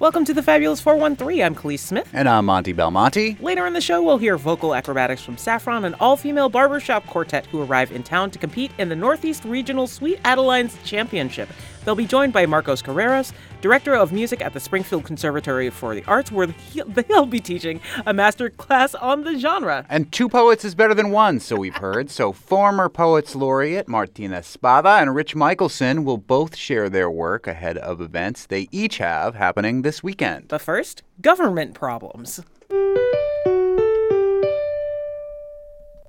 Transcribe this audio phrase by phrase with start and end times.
[0.00, 1.42] Welcome to the Fabulous 413.
[1.42, 2.08] I'm Kaliis Smith.
[2.14, 3.36] And I'm Monte Belmonte.
[3.38, 7.44] Later in the show, we'll hear vocal acrobatics from Saffron, an all female barbershop quartet
[7.44, 11.50] who arrive in town to compete in the Northeast Regional Sweet Adelines Championship.
[11.84, 16.04] They'll be joined by Marcos Carreras, director of music at the Springfield Conservatory for the
[16.04, 19.86] Arts, where they'll be teaching a master class on the genre.
[19.88, 22.10] And two poets is better than one, so we've heard.
[22.10, 27.78] So former Poets Laureate Martín Espada and Rich Michelson will both share their work ahead
[27.78, 30.48] of events they each have happening this weekend.
[30.48, 32.40] But first, government problems.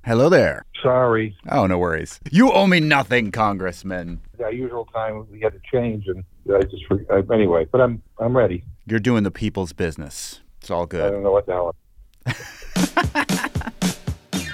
[0.04, 0.64] Hello there.
[0.82, 1.36] Sorry.
[1.48, 2.18] Oh, no worries.
[2.28, 4.20] You owe me nothing, Congressman.
[4.42, 7.66] Our usual time we had to change, and I just uh, anyway.
[7.70, 8.64] But I'm I'm ready.
[8.84, 10.40] You're doing the people's business.
[10.60, 11.06] It's all good.
[11.06, 11.76] I don't know what the hell.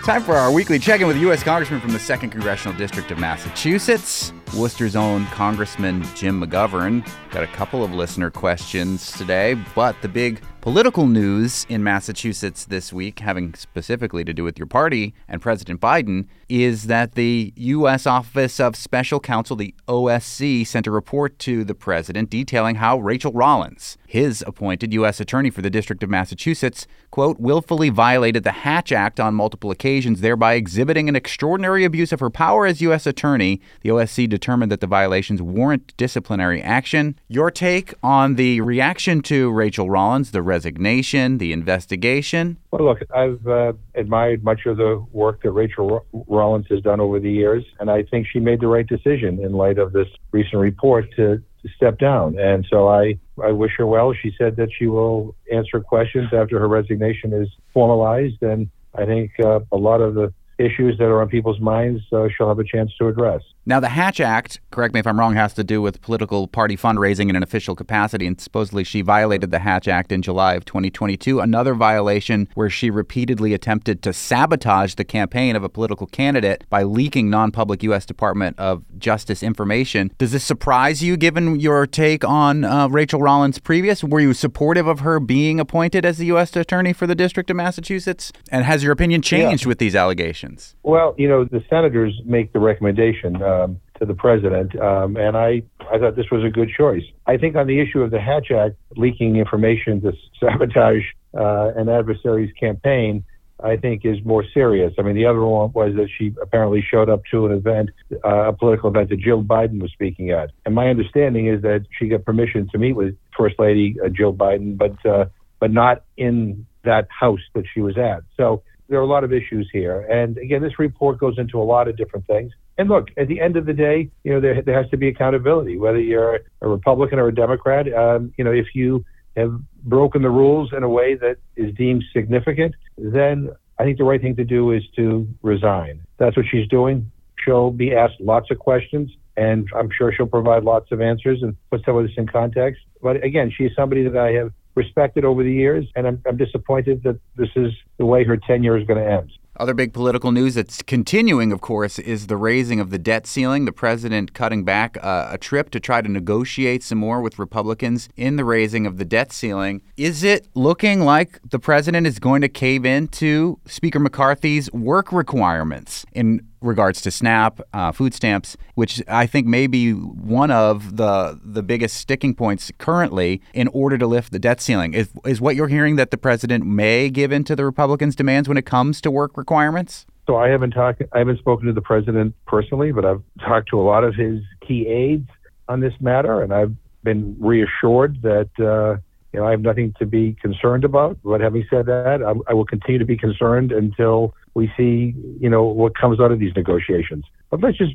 [0.04, 1.42] Time for our weekly check-in with U.S.
[1.42, 7.06] Congressman from the Second Congressional District of Massachusetts, Worcester's own Congressman Jim McGovern.
[7.30, 12.92] Got a couple of listener questions today, but the big political news in Massachusetts this
[12.92, 18.06] week, having specifically to do with your party and President Biden, is that the U.S.
[18.06, 23.32] Office of Special Counsel, the OSC, sent a report to the president detailing how Rachel
[23.32, 25.20] Rollins, his appointed U.S.
[25.20, 30.20] attorney for the District of Massachusetts, quote, willfully violated the Hatch Act on multiple occasions,
[30.20, 33.06] thereby exhibiting an extraordinary abuse of her power as U.S.
[33.06, 33.60] attorney.
[33.82, 37.18] The OSC determined that the violations warrant disciplinary action.
[37.28, 42.56] Your take on the reaction to Rachel Rollins, the resignation, the investigation?
[42.72, 47.20] Well, look, I've uh, admired much of the work that Rachel Rollins has done over
[47.20, 50.60] the years, and I think she made the right decision in light of this recent
[50.60, 52.38] report to, to step down.
[52.38, 54.12] And so I, I wish her well.
[54.12, 59.32] She said that she will answer questions after her resignation is formalized, and I think
[59.38, 62.64] uh, a lot of the issues that are on people's minds uh, she'll have a
[62.64, 63.42] chance to address.
[63.68, 66.74] Now, the Hatch Act, correct me if I'm wrong, has to do with political party
[66.74, 70.64] fundraising in an official capacity, and supposedly she violated the Hatch Act in July of
[70.64, 71.38] 2022.
[71.38, 76.82] Another violation where she repeatedly attempted to sabotage the campaign of a political candidate by
[76.82, 78.06] leaking non public U.S.
[78.06, 80.12] Department of Justice information.
[80.16, 84.02] Does this surprise you, given your take on uh, Rachel Rollins' previous?
[84.02, 86.56] Were you supportive of her being appointed as the U.S.
[86.56, 88.32] Attorney for the District of Massachusetts?
[88.50, 90.74] And has your opinion changed with these allegations?
[90.84, 95.62] Well, you know, the senators make the recommendation um, to the president, um, and I,
[95.90, 97.02] I thought this was a good choice.
[97.26, 101.02] I think on the issue of the Hatch Act leaking information to sabotage
[101.36, 103.24] uh, an adversary's campaign,
[103.62, 104.92] I think is more serious.
[104.98, 107.90] I mean, the other one was that she apparently showed up to an event,
[108.24, 110.50] uh, a political event that Jill Biden was speaking at.
[110.64, 114.32] And my understanding is that she got permission to meet with First Lady uh, Jill
[114.32, 115.26] Biden, but uh,
[115.60, 118.22] but not in that house that she was at.
[118.36, 120.00] So there are a lot of issues here.
[120.02, 122.52] And again, this report goes into a lot of different things.
[122.78, 125.08] And look, at the end of the day, you know, there, there has to be
[125.08, 127.92] accountability, whether you're a Republican or a Democrat.
[127.92, 129.04] Um, you know, if you
[129.36, 129.52] have
[129.84, 134.20] broken the rules in a way that is deemed significant, then I think the right
[134.20, 136.00] thing to do is to resign.
[136.18, 137.10] That's what she's doing.
[137.44, 141.56] She'll be asked lots of questions, and I'm sure she'll provide lots of answers and
[141.70, 142.80] put some of this in context.
[143.02, 147.02] But again, she's somebody that I have respected over the years, and I'm, I'm disappointed
[147.02, 149.30] that this is the way her tenure is going to end.
[149.58, 153.64] Other big political news that's continuing, of course, is the raising of the debt ceiling.
[153.64, 158.08] The president cutting back uh, a trip to try to negotiate some more with Republicans
[158.16, 159.82] in the raising of the debt ceiling.
[159.96, 166.06] Is it looking like the president is going to cave into Speaker McCarthy's work requirements
[166.12, 171.38] in regards to SNAP, uh, food stamps, which I think may be one of the
[171.42, 174.94] the biggest sticking points currently in order to lift the debt ceiling.
[174.94, 178.48] Is, is what you're hearing that the president may give in to the Republicans' demands
[178.48, 180.06] when it comes to work requirements?
[180.26, 181.02] So I haven't talked.
[181.12, 184.40] I haven't spoken to the president personally, but I've talked to a lot of his
[184.66, 185.28] key aides
[185.68, 189.00] on this matter, and I've been reassured that uh,
[189.32, 191.18] you know I have nothing to be concerned about.
[191.22, 195.50] But having said that, I, I will continue to be concerned until we see you
[195.50, 197.24] know what comes out of these negotiations.
[197.50, 197.94] But let's just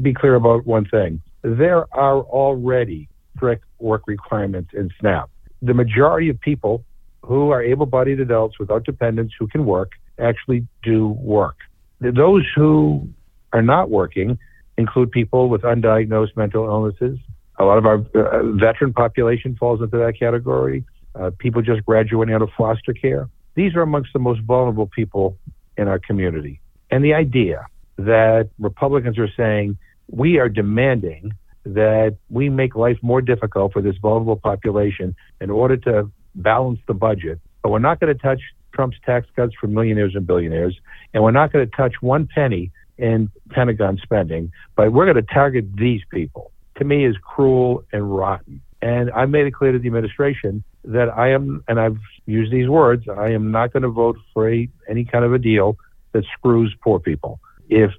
[0.00, 5.30] be clear about one thing: there are already strict work requirements in SNAP.
[5.62, 6.84] The majority of people
[7.22, 11.56] who are able-bodied adults without dependents who can work actually do work.
[12.00, 13.08] Those who
[13.52, 14.38] are not working
[14.78, 17.18] include people with undiagnosed mental illnesses.
[17.60, 20.82] A lot of our uh, veteran population falls into that category.
[21.14, 23.28] Uh, people just graduating out of foster care.
[23.54, 25.36] These are amongst the most vulnerable people
[25.76, 26.60] in our community.
[26.90, 27.66] And the idea
[27.98, 29.76] that Republicans are saying
[30.10, 31.32] we are demanding
[31.64, 36.94] that we make life more difficult for this vulnerable population in order to balance the
[36.94, 38.40] budget, but we're not going to touch
[38.72, 40.78] Trump's tax cuts for millionaires and billionaires,
[41.12, 45.34] and we're not going to touch one penny in Pentagon spending, but we're going to
[45.34, 46.52] target these people.
[46.80, 48.62] To me, is cruel and rotten.
[48.80, 52.68] And I made it clear to the administration that I am, and I've used these
[52.68, 55.76] words, I am not going to vote for a, any kind of a deal
[56.12, 57.38] that screws poor people.
[57.68, 57.90] If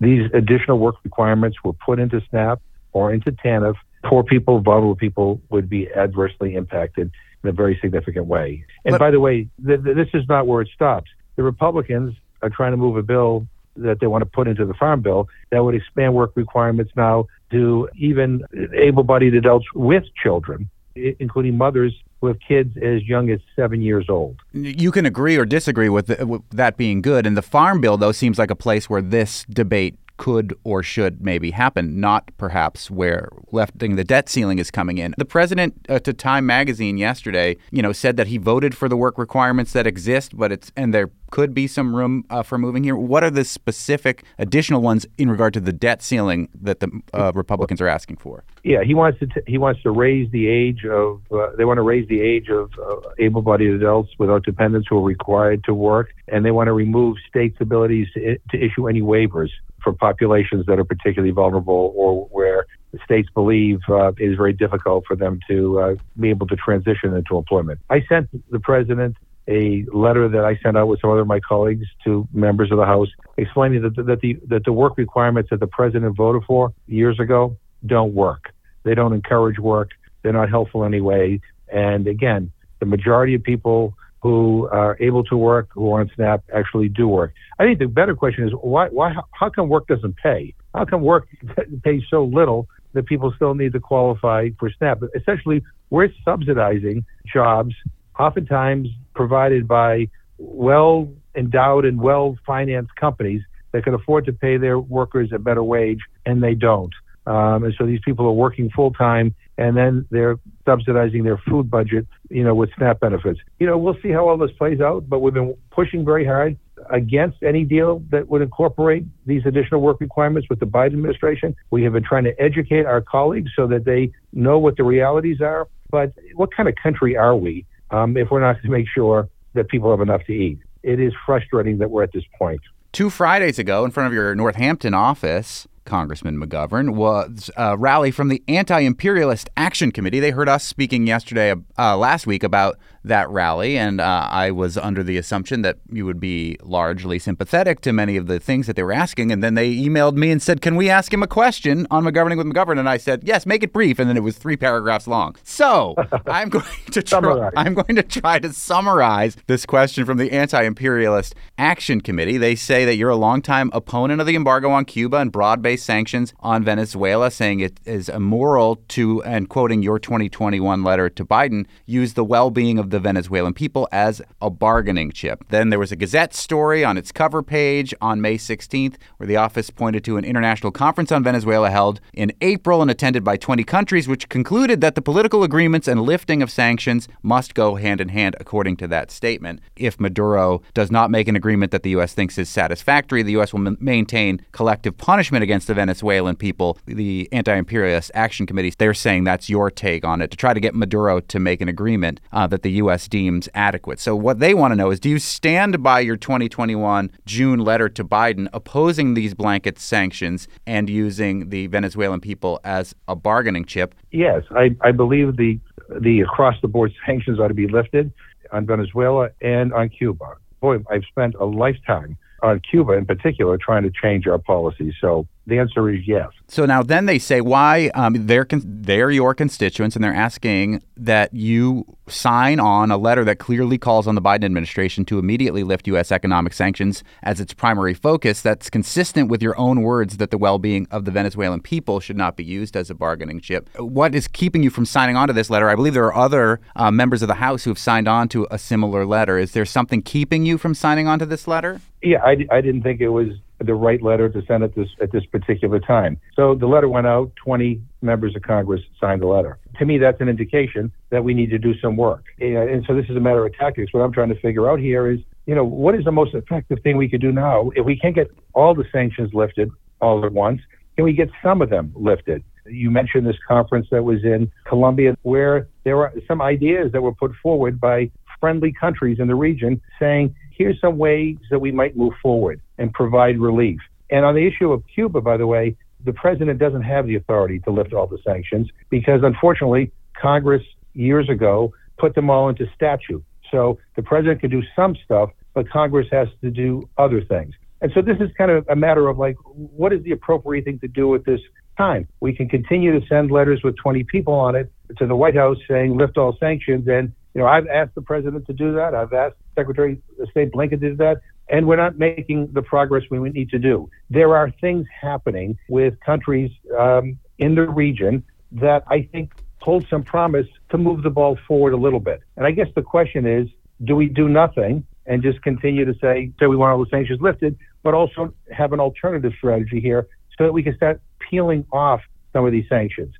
[0.00, 2.62] these additional work requirements were put into SNAP
[2.92, 3.74] or into TANF,
[4.04, 7.10] poor people, vulnerable people would be adversely impacted
[7.42, 8.64] in a very significant way.
[8.84, 11.10] And but, by the way, th- th- this is not where it stops.
[11.34, 14.74] The Republicans are trying to move a bill that they want to put into the
[14.74, 18.42] farm bill that would expand work requirements now to even
[18.74, 24.36] able-bodied adults with children, including mothers have kids as young as seven years old.
[24.52, 27.26] You can agree or disagree with, the, with that being good.
[27.26, 31.20] And the farm bill, though, seems like a place where this debate could or should
[31.20, 35.14] maybe happen, not perhaps where the debt ceiling is coming in.
[35.18, 38.96] The president uh, to Time magazine yesterday, you know, said that he voted for the
[38.96, 42.84] work requirements that exist, but it's and there could be some room uh, for moving
[42.84, 42.96] here.
[42.96, 47.32] What are the specific additional ones in regard to the debt ceiling that the uh,
[47.34, 48.44] Republicans are asking for?
[48.62, 51.78] Yeah, he wants to t- he wants to raise the age of uh, they want
[51.78, 56.14] to raise the age of uh, able-bodied adults without dependents who are required to work,
[56.28, 59.50] and they want to remove states' abilities to, to issue any waivers
[59.86, 64.52] for populations that are particularly vulnerable or where the states believe uh, it is very
[64.52, 67.78] difficult for them to uh, be able to transition into employment.
[67.88, 69.16] I sent the president
[69.46, 72.78] a letter that I sent out with some other of my colleagues to members of
[72.78, 73.06] the House
[73.36, 77.20] explaining that the, that the that the work requirements that the president voted for years
[77.20, 78.52] ago don't work.
[78.82, 79.90] They don't encourage work.
[80.22, 81.40] They're not helpful anyway.
[81.72, 82.50] And again,
[82.80, 87.06] the majority of people who are able to work, who are on SNAP, actually do
[87.06, 87.32] work.
[87.58, 90.54] I think the better question is why, why, how come work doesn't pay?
[90.74, 91.28] How come work
[91.84, 95.02] pays so little that people still need to qualify for SNAP?
[95.14, 97.74] Essentially, we're subsidizing jobs,
[98.18, 100.08] oftentimes provided by
[100.38, 103.42] well endowed and well financed companies
[103.72, 106.92] that can afford to pay their workers a better wage, and they don't.
[107.26, 111.70] Um, and so these people are working full time and then they're subsidizing their food
[111.70, 113.40] budget, you know, with SNAP benefits.
[113.58, 116.56] You know, we'll see how all this plays out, but we've been pushing very hard
[116.90, 121.56] against any deal that would incorporate these additional work requirements with the Biden administration.
[121.70, 125.40] We have been trying to educate our colleagues so that they know what the realities
[125.40, 125.68] are.
[125.90, 129.68] But what kind of country are we um, if we're not to make sure that
[129.68, 130.58] people have enough to eat?
[130.82, 132.60] It is frustrating that we're at this point.
[132.92, 138.28] Two Fridays ago, in front of your Northampton office, Congressman McGovern, was a rally from
[138.28, 140.20] the Anti Imperialist Action Committee.
[140.20, 144.76] They heard us speaking yesterday, uh, last week, about that rally, and uh, I was
[144.76, 148.76] under the assumption that you would be largely sympathetic to many of the things that
[148.76, 149.30] they were asking.
[149.30, 152.36] And then they emailed me and said, Can we ask him a question on McGoverning
[152.36, 152.78] with McGovern?
[152.78, 153.98] And I said, Yes, make it brief.
[153.98, 155.36] And then it was three paragraphs long.
[155.44, 155.94] So
[156.26, 160.62] I'm going to try, I'm going to try to summarize this question from the Anti
[160.62, 162.38] Imperialist Action Committee.
[162.38, 165.75] They say that you're a longtime opponent of the embargo on Cuba and broad based
[165.76, 171.66] sanctions on Venezuela, saying it is immoral to, and quoting your 2021 letter to Biden,
[171.86, 175.44] use the well being of the Venezuelan people as a bargaining chip.
[175.48, 179.36] Then there was a Gazette story on its cover page on May 16th, where the
[179.36, 183.64] office pointed to an international conference on Venezuela held in April and attended by 20
[183.64, 188.08] countries, which concluded that the political agreements and lifting of sanctions must go hand in
[188.08, 189.60] hand, according to that statement.
[189.76, 192.14] If Maduro does not make an agreement that the U.S.
[192.14, 193.52] thinks is satisfactory, the U.S.
[193.52, 196.78] will m- maintain collective punishment against the Venezuelan people.
[196.86, 200.60] The Anti Imperialist Action Committee, they're saying that's your take on it to try to
[200.60, 203.08] get Maduro to make an agreement uh, that the U.S.
[203.08, 204.00] deems adequate.
[204.00, 207.88] So, what they want to know is do you stand by your 2021 June letter
[207.88, 213.94] to Biden opposing these blanket sanctions and using the Venezuelan people as a bargaining chip?
[214.10, 215.58] Yes, I, I believe the
[216.00, 218.12] the across the board sanctions ought to be lifted
[218.52, 220.36] on Venezuela and on Cuba.
[220.60, 224.94] Boy, I've spent a lifetime on Cuba in particular trying to change our policies.
[225.00, 226.28] So the answer is yes.
[226.48, 230.82] So now, then they say why um, they're con- they're your constituents, and they're asking
[230.96, 235.62] that you sign on a letter that clearly calls on the Biden administration to immediately
[235.62, 236.10] lift U.S.
[236.10, 238.42] economic sanctions as its primary focus.
[238.42, 242.36] That's consistent with your own words that the well-being of the Venezuelan people should not
[242.36, 243.68] be used as a bargaining chip.
[243.78, 245.68] What is keeping you from signing on to this letter?
[245.68, 248.46] I believe there are other uh, members of the House who have signed on to
[248.50, 249.38] a similar letter.
[249.38, 251.80] Is there something keeping you from signing on to this letter?
[252.06, 255.10] Yeah, I, I didn't think it was the right letter to send at this at
[255.10, 256.20] this particular time.
[256.36, 257.32] So the letter went out.
[257.34, 259.58] Twenty members of Congress signed the letter.
[259.80, 262.26] To me, that's an indication that we need to do some work.
[262.38, 263.92] And so this is a matter of tactics.
[263.92, 266.78] What I'm trying to figure out here is, you know, what is the most effective
[266.84, 269.68] thing we could do now if we can't get all the sanctions lifted
[270.00, 270.60] all at once?
[270.94, 272.44] Can we get some of them lifted?
[272.66, 277.14] You mentioned this conference that was in Colombia where there were some ideas that were
[277.14, 278.12] put forward by
[278.46, 282.92] friendly countries in the region saying, here's some ways that we might move forward and
[282.92, 283.80] provide relief.
[284.08, 287.58] And on the issue of Cuba, by the way, the president doesn't have the authority
[287.64, 289.90] to lift all the sanctions because, unfortunately,
[290.22, 290.62] Congress
[290.94, 293.24] years ago put them all into statute.
[293.50, 297.52] So the president can do some stuff, but Congress has to do other things.
[297.82, 300.78] And so this is kind of a matter of like, what is the appropriate thing
[300.78, 301.40] to do at this
[301.76, 302.06] time?
[302.20, 305.56] We can continue to send letters with 20 people on it to the White House
[305.68, 306.86] saying lift all sanctions.
[306.86, 308.94] And, you know, I've asked the president to do that.
[308.94, 311.20] I've asked Secretary of State Blinken to do that.
[311.50, 313.90] And we're not making the progress we need to do.
[314.08, 320.02] There are things happening with countries um, in the region that I think hold some
[320.02, 322.20] promise to move the ball forward a little bit.
[322.38, 323.48] And I guess the question is,
[323.84, 327.20] do we do nothing and just continue to say, say we want all the sanctions
[327.20, 332.00] lifted, but also have an alternative strategy here so that we can start peeling off
[332.32, 333.12] some of these sanctions.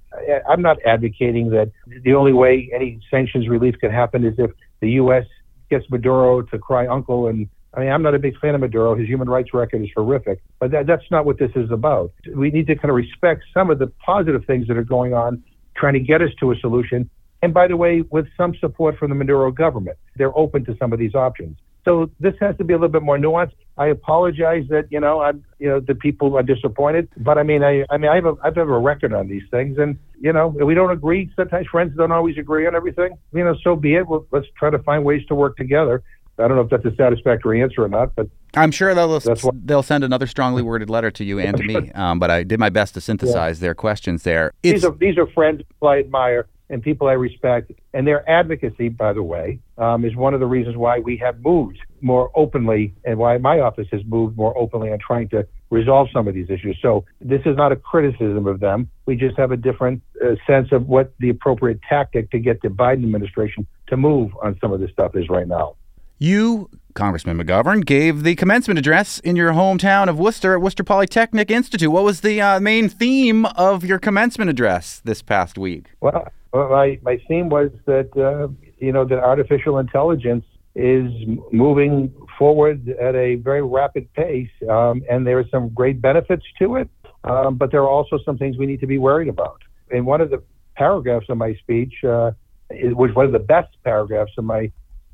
[0.49, 1.70] I'm not advocating that
[2.04, 5.25] the only way any sanctions relief can happen is if the U.S.
[5.70, 7.28] gets Maduro to cry uncle.
[7.28, 8.94] And I mean, I'm not a big fan of Maduro.
[8.94, 12.12] His human rights record is horrific, but that, that's not what this is about.
[12.35, 15.42] We need to kind of respect some of the positive things that are going on,
[15.76, 17.08] trying to get us to a solution.
[17.42, 20.92] And by the way, with some support from the Maduro government, they're open to some
[20.92, 21.56] of these options.
[21.87, 23.55] So this has to be a little bit more nuanced.
[23.78, 27.62] I apologize that you know I'm you know the people are disappointed, but I mean
[27.62, 30.33] I I mean I have a I have a record on these things, and you
[30.33, 31.31] know we don't agree.
[31.37, 33.16] Sometimes friends don't always agree on everything.
[33.33, 34.09] You know, so be it.
[34.09, 36.02] Well, let's try to find ways to work together.
[36.38, 39.21] I don't know if that's a satisfactory answer or not, but I'm sure they'll
[39.55, 41.93] they'll send another strongly worded letter to you and to me.
[41.93, 43.66] Um, but I did my best to synthesize yeah.
[43.69, 44.52] their questions there.
[44.64, 47.73] It's, these are these are friends I admire and people I respect.
[47.94, 51.40] And their advocacy, by the way, um, is one of the reasons why we have
[51.42, 56.08] moved more openly and why my office has moved more openly on trying to resolve
[56.12, 56.78] some of these issues.
[56.80, 58.88] So this is not a criticism of them.
[59.06, 62.68] We just have a different uh, sense of what the appropriate tactic to get the
[62.68, 65.76] Biden administration to move on some of this stuff is right now.
[66.18, 71.50] You, Congressman McGovern, gave the commencement address in your hometown of Worcester at Worcester Polytechnic
[71.50, 71.90] Institute.
[71.90, 75.90] What was the uh, main theme of your commencement address this past week?
[76.00, 78.49] Well, my my theme was that uh,
[78.79, 81.11] you know that artificial intelligence is
[81.53, 86.76] moving forward at a very rapid pace, um, and there are some great benefits to
[86.76, 86.88] it,
[87.25, 89.62] um, but there are also some things we need to be worried about.
[89.91, 90.43] In one of the
[90.76, 92.33] paragraphs of my speech, uh,
[92.71, 94.71] was one of the best paragraphs of my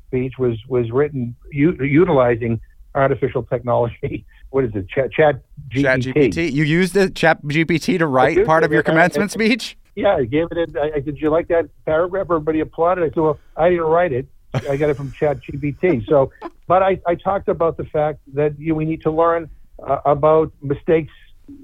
[0.07, 2.59] speech, was was written u- utilizing
[2.95, 4.25] artificial technology.
[4.49, 4.87] What is it?
[4.87, 5.81] Chat, chat GPT.
[5.81, 6.51] Chat GPT.
[6.53, 9.75] You used the Chat GPT to write part of your commencement speech.
[9.95, 10.75] Yeah, I gave it.
[10.75, 13.03] I, I said, "You like that paragraph?" Everybody applauded.
[13.03, 14.27] I said, "Well, I didn't write it.
[14.53, 16.31] I got it from ChatGPT." So,
[16.67, 19.49] but I, I talked about the fact that you, we need to learn
[19.85, 21.13] uh, about mistakes,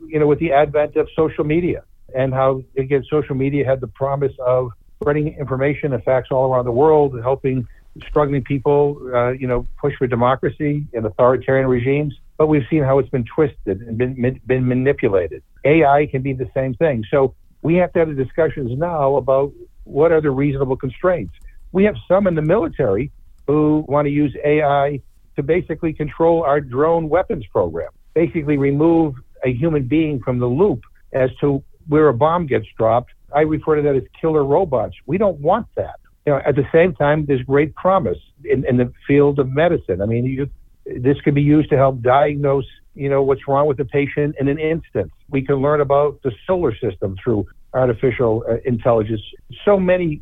[0.06, 1.84] you know, with the advent of social media
[2.16, 4.72] and how again social media had the promise of
[5.02, 7.68] spreading information and facts all around the world and helping
[8.08, 12.14] struggling people, uh, you know, push for democracy in authoritarian regimes.
[12.38, 15.44] But we've seen how it's been twisted and been been manipulated.
[15.66, 17.04] AI can be the same thing.
[17.12, 19.52] So we have to have the discussions now about
[19.84, 21.34] what are the reasonable constraints.
[21.72, 23.12] We have some in the military
[23.48, 25.02] who want to use AI
[25.36, 30.84] to basically control our drone weapons program, basically remove a human being from the loop
[31.14, 33.12] as to where a bomb gets dropped.
[33.34, 34.96] I refer to that as killer robots.
[35.06, 36.00] We don't want that.
[36.26, 40.02] You know, at the same time, there's great promise in, in the field of medicine.
[40.02, 40.50] I mean, you,
[40.86, 42.68] this could be used to help diagnose
[43.00, 45.10] you know, what's wrong with the patient in an instant.
[45.30, 49.22] We can learn about the solar system through artificial uh, intelligence.
[49.64, 50.22] So many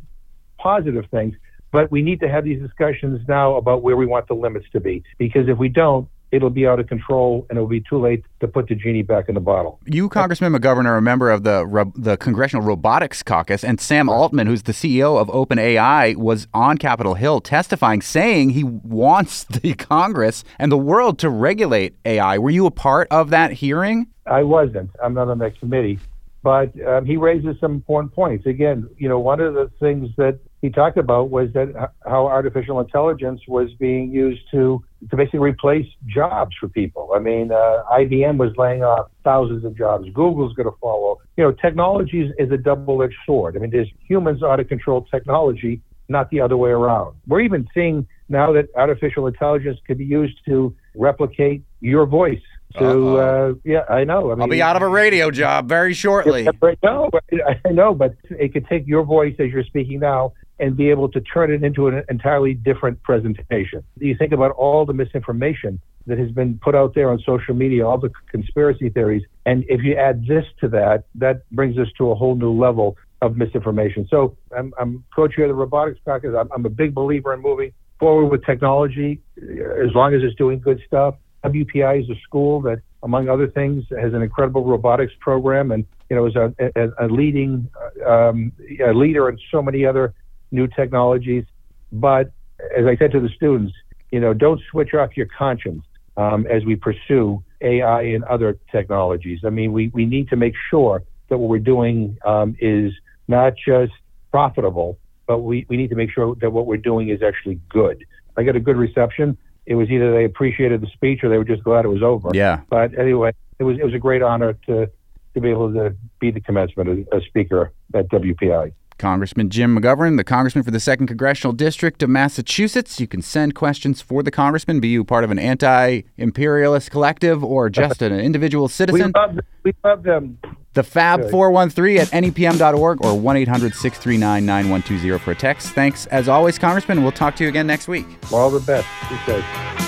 [0.58, 1.34] positive things,
[1.72, 4.80] but we need to have these discussions now about where we want the limits to
[4.80, 5.02] be.
[5.18, 8.48] Because if we don't, it'll be out of control and it'll be too late to
[8.48, 9.78] put the genie back in the bottle.
[9.86, 14.46] You, Congressman McGovern, are a member of the the Congressional Robotics Caucus, and Sam Altman,
[14.46, 20.44] who's the CEO of OpenAI, was on Capitol Hill testifying, saying he wants the Congress
[20.58, 22.38] and the world to regulate AI.
[22.38, 24.08] Were you a part of that hearing?
[24.26, 24.90] I wasn't.
[25.02, 25.98] I'm not on that committee.
[26.42, 28.46] But um, he raises some important points.
[28.46, 32.80] Again, you know, one of the things that he talked about was that how artificial
[32.80, 37.10] intelligence was being used to to basically replace jobs for people.
[37.14, 40.08] I mean, uh, IBM was laying off thousands of jobs.
[40.12, 41.18] Google's going to follow.
[41.36, 43.56] You know, technology is, is a double-edged sword.
[43.56, 47.14] I mean, there's humans ought to control technology, not the other way around.
[47.28, 52.42] We're even seeing now that artificial intelligence can be used to replicate your voice
[52.76, 54.30] so uh, yeah, I know.
[54.30, 56.46] I mean, I'll be out of a radio job very shortly.
[56.82, 57.10] No,
[57.64, 61.08] I know, but it could take your voice as you're speaking now and be able
[61.08, 63.82] to turn it into an entirely different presentation.
[63.98, 67.86] You think about all the misinformation that has been put out there on social media,
[67.86, 72.10] all the conspiracy theories, and if you add this to that, that brings us to
[72.10, 74.06] a whole new level of misinformation.
[74.10, 76.34] So I'm, I'm co-chair of the robotics caucus.
[76.38, 80.60] I'm, I'm a big believer in moving forward with technology as long as it's doing
[80.60, 81.16] good stuff.
[81.44, 86.16] WPI is a school that among other things, has an incredible robotics program, and you
[86.16, 87.68] know is a, a, a leading
[88.06, 88.52] um,
[88.84, 90.14] a leader in so many other
[90.50, 91.44] new technologies.
[91.92, 92.32] But
[92.76, 93.72] as I said to the students,
[94.10, 95.84] you know, don't switch off your conscience
[96.16, 99.40] um, as we pursue AI and other technologies.
[99.44, 102.92] I mean, we, we need to make sure that what we're doing um, is
[103.26, 103.92] not just
[104.30, 108.04] profitable, but we, we need to make sure that what we're doing is actually good.
[108.36, 109.36] I got a good reception.
[109.66, 112.30] It was either they appreciated the speech or they were just glad it was over.
[112.32, 112.60] Yeah.
[112.70, 114.90] But anyway, it was it was a great honor to
[115.34, 118.72] to be able to be the commencement as a speaker at WPI.
[118.98, 123.00] Congressman Jim McGovern, the congressman for the 2nd Congressional District of Massachusetts.
[123.00, 127.42] You can send questions for the congressman, be you part of an anti imperialist collective
[127.42, 129.12] or just an individual citizen.
[129.14, 130.38] We love, we love them.
[130.74, 135.70] The Fab 413 at nepm.org or 1 800 639 9120 for a text.
[135.70, 137.02] Thanks as always, Congressman.
[137.02, 138.06] We'll talk to you again next week.
[138.32, 138.86] All the best.
[139.08, 139.87] Be safe.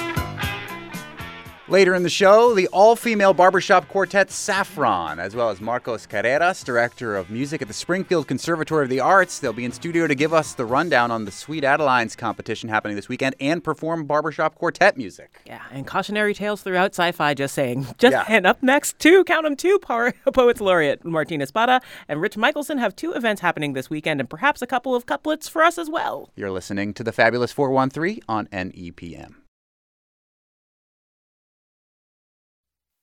[1.71, 6.65] Later in the show, the all female barbershop quartet Saffron, as well as Marcos Carreras,
[6.65, 9.39] director of music at the Springfield Conservatory of the Arts.
[9.39, 12.97] They'll be in studio to give us the rundown on the Sweet Adelines competition happening
[12.97, 15.41] this weekend and perform barbershop quartet music.
[15.47, 17.87] Yeah, and cautionary tales throughout sci fi, just saying.
[17.99, 18.25] Just Yeah.
[18.27, 22.97] And up next, two, count them, two Poets Laureate Martín Espada and Rich Michelson have
[22.97, 26.31] two events happening this weekend and perhaps a couple of couplets for us as well.
[26.35, 28.49] You're listening to the Fabulous 413 on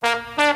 [0.03, 0.46] E NEPM.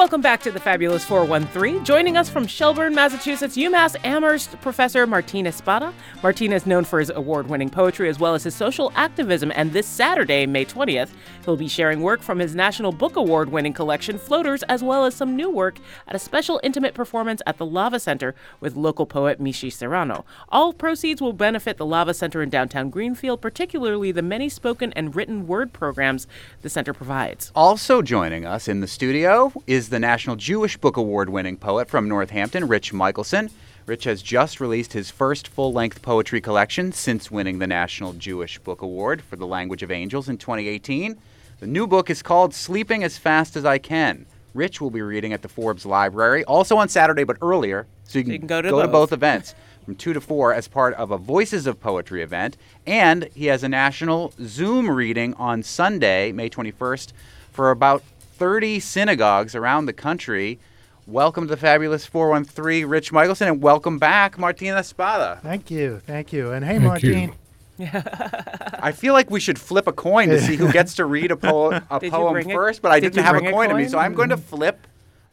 [0.00, 1.84] Welcome back to the Fabulous 413.
[1.84, 5.92] Joining us from Shelburne, Massachusetts, UMass Amherst professor Martín Espada.
[6.22, 9.74] Martín is known for his award winning poetry as well as his social activism, and
[9.74, 11.10] this Saturday, May 20th,
[11.44, 15.14] he'll be sharing work from his National Book Award winning collection, Floaters, as well as
[15.14, 15.76] some new work
[16.08, 20.24] at a special intimate performance at the Lava Center with local poet Mishi Serrano.
[20.48, 25.14] All proceeds will benefit the Lava Center in downtown Greenfield, particularly the many spoken and
[25.14, 26.26] written word programs
[26.62, 27.52] the center provides.
[27.54, 32.08] Also joining us in the studio is the National Jewish Book Award winning poet from
[32.08, 33.50] Northampton, Rich Michelson.
[33.86, 38.58] Rich has just released his first full length poetry collection since winning the National Jewish
[38.60, 41.18] Book Award for The Language of Angels in 2018.
[41.58, 44.26] The new book is called Sleeping as Fast as I Can.
[44.54, 48.24] Rich will be reading at the Forbes Library, also on Saturday, but earlier, so you
[48.24, 48.92] can, you can go to both.
[48.92, 49.12] both.
[49.12, 52.56] events from 2 to 4 as part of a Voices of Poetry event.
[52.86, 57.12] And he has a national Zoom reading on Sunday, May 21st,
[57.50, 58.04] for about
[58.40, 60.58] 30 synagogues around the country.
[61.06, 65.40] Welcome to the Fabulous 413, Rich Michelson, and welcome back, Martín Espada.
[65.42, 67.34] Thank you, thank you, and hey, Thank Martín.
[68.82, 71.36] I feel like we should flip a coin to see who gets to read a,
[71.36, 73.68] po- a poem bring a- first, but I did didn't have a bring a coin
[73.68, 74.86] to me, so I'm going to flip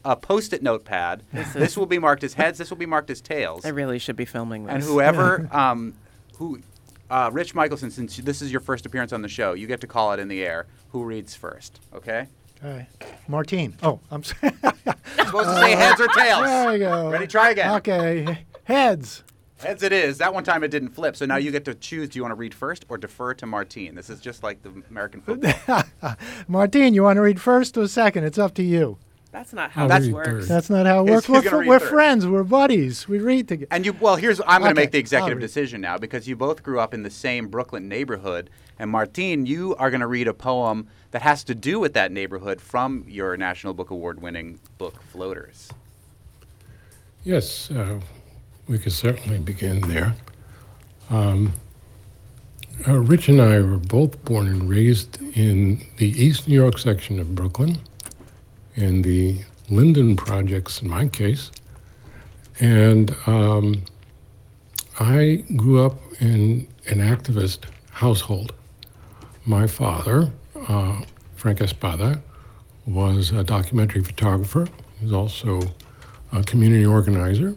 [0.03, 1.23] a post-it notepad.
[1.53, 3.63] This will be marked as heads, this will be marked as tails.
[3.63, 4.73] I really should be filming this.
[4.73, 5.93] And whoever, um,
[6.35, 6.59] who,
[7.09, 9.87] uh, Rich Michelson, since this is your first appearance on the show, you get to
[9.87, 10.65] call it in the air.
[10.89, 11.79] Who reads first?
[11.93, 12.27] Okay.
[12.63, 12.87] All right.
[13.29, 13.73] Martín.
[13.83, 14.51] Oh, I'm sorry.
[15.17, 16.43] Supposed to say heads or tails.
[16.45, 17.09] there we go.
[17.11, 17.27] Ready?
[17.27, 17.75] Try again.
[17.75, 18.45] Okay.
[18.63, 19.23] Heads.
[19.59, 20.19] Heads it is.
[20.19, 21.15] That one time it didn't flip.
[21.15, 22.09] So now you get to choose.
[22.09, 23.95] Do you want to read first or defer to Martín?
[23.95, 25.51] This is just like the American football.
[26.49, 28.23] Martín, you want to read first or second?
[28.23, 28.97] It's up to you.
[29.37, 30.27] That's not how I'll this works.
[30.27, 30.43] third.
[30.45, 31.29] That's not how it works.
[31.29, 32.25] We're, gonna fr- we're friends.
[32.25, 33.07] We're buddies.
[33.07, 33.67] We read together.
[33.69, 36.35] And you, well, here's I'm going to Okay, make the executive decision now because you
[36.35, 38.49] both grew up in the same Brooklyn neighborhood.
[38.79, 42.11] And Martín, you are going to read a poem that has to do with that
[42.11, 45.69] neighborhood from your National Book Award winning book, Floaters.
[47.23, 47.99] Yes, uh,
[48.67, 50.15] we could certainly begin there.
[51.11, 51.53] Um,
[52.87, 57.19] uh, Rich and I were both born and raised in the East New York section
[57.19, 57.77] of Brooklyn,
[58.77, 61.51] in the Linden projects, in my case.
[62.59, 63.83] And um,
[64.99, 68.53] I grew up in an activist household.
[69.45, 70.31] My father,
[70.67, 71.01] uh,
[71.35, 72.21] Frank Espada,
[72.85, 74.67] was a documentary photographer.
[74.99, 75.61] He was also
[76.31, 77.55] a community organizer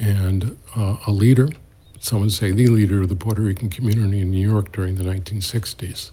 [0.00, 1.48] and uh, a leader,
[2.00, 5.04] some would say the leader of the Puerto Rican community in New York during the
[5.04, 6.10] 1960s.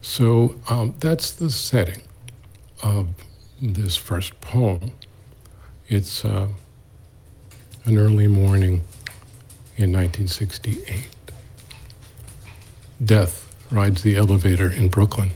[0.00, 2.02] So um, that's the setting
[2.82, 3.08] of
[3.62, 4.90] this first poem.
[5.88, 6.48] It's uh,
[7.84, 8.82] an early morning
[9.76, 11.08] in 1968.
[13.04, 15.30] Death rides the elevator in Brooklyn.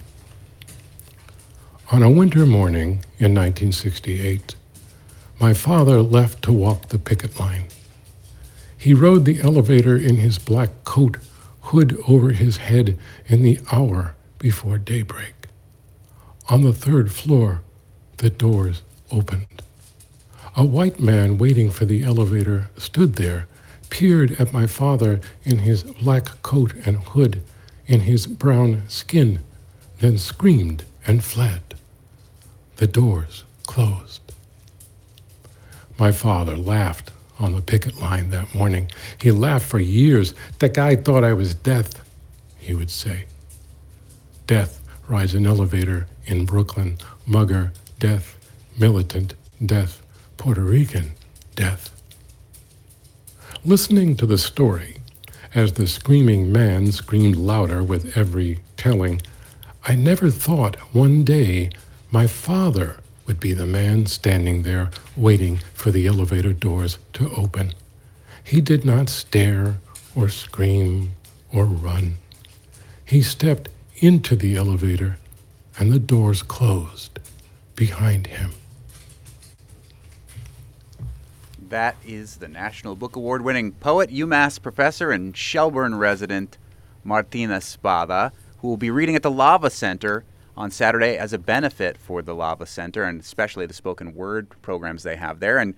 [1.92, 4.56] On a winter morning in 1968,
[5.38, 7.66] my father left to walk the picket line.
[8.76, 11.18] He rode the elevator in his black coat,
[11.60, 15.34] hood over his head, in the hour before daybreak.
[16.48, 17.62] On the third floor,
[18.18, 19.62] the doors opened.
[20.57, 23.46] A white man waiting for the elevator stood there,
[23.90, 27.42] peered at my father in his black coat and hood,
[27.87, 29.40] in his brown skin,
[30.00, 31.74] then screamed and fled.
[32.76, 34.20] The doors closed.
[35.98, 38.90] My father laughed on the picket line that morning.
[39.20, 40.35] He laughed for years.
[40.59, 42.02] The guy thought I was death,
[42.59, 43.24] he would say.
[44.46, 46.98] Death rides an elevator in Brooklyn.
[47.26, 48.37] Mugger, death.
[48.78, 50.02] Militant, death.
[50.37, 51.12] Puerto Rican,
[51.54, 51.90] death.
[53.64, 54.98] Listening to the story,
[55.54, 59.22] as the screaming man screamed louder with every telling,
[59.85, 61.70] I never thought one day
[62.11, 67.72] my father would be the man standing there waiting for the elevator doors to open.
[68.44, 69.78] He did not stare
[70.14, 71.12] or scream
[71.52, 72.18] or run.
[73.04, 75.18] He stepped into the elevator
[75.78, 77.18] and the doors closed
[77.76, 78.52] behind him.
[81.68, 86.58] That is the National Book Award winning poet, UMass professor, and Shelburne resident
[87.04, 90.24] Martín Espada, who will be reading at the Lava Center
[90.56, 95.02] on Saturday as a benefit for the Lava Center and especially the spoken word programs
[95.02, 95.58] they have there.
[95.58, 95.74] And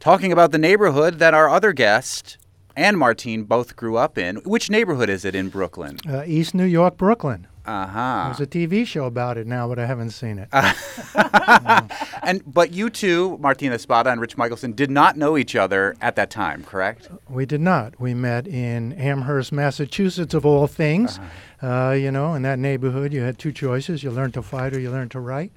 [0.00, 2.36] talking about the neighborhood that our other guest
[2.76, 4.36] and Martín both grew up in.
[4.36, 5.98] Which neighborhood is it in Brooklyn?
[6.08, 7.46] Uh, East New York, Brooklyn.
[7.64, 8.22] Uh huh.
[8.26, 10.48] There's a TV show about it now, but I haven't seen it.
[12.24, 16.14] And but you two, Martín Espada and Rich Michelson, did not know each other at
[16.16, 17.08] that time, correct?
[17.28, 18.00] We did not.
[18.00, 21.18] We met in Amherst, Massachusetts, of all things.
[21.62, 24.78] uh you know, in that neighborhood, you had two choices: you learned to fight or
[24.80, 25.52] you learned to write.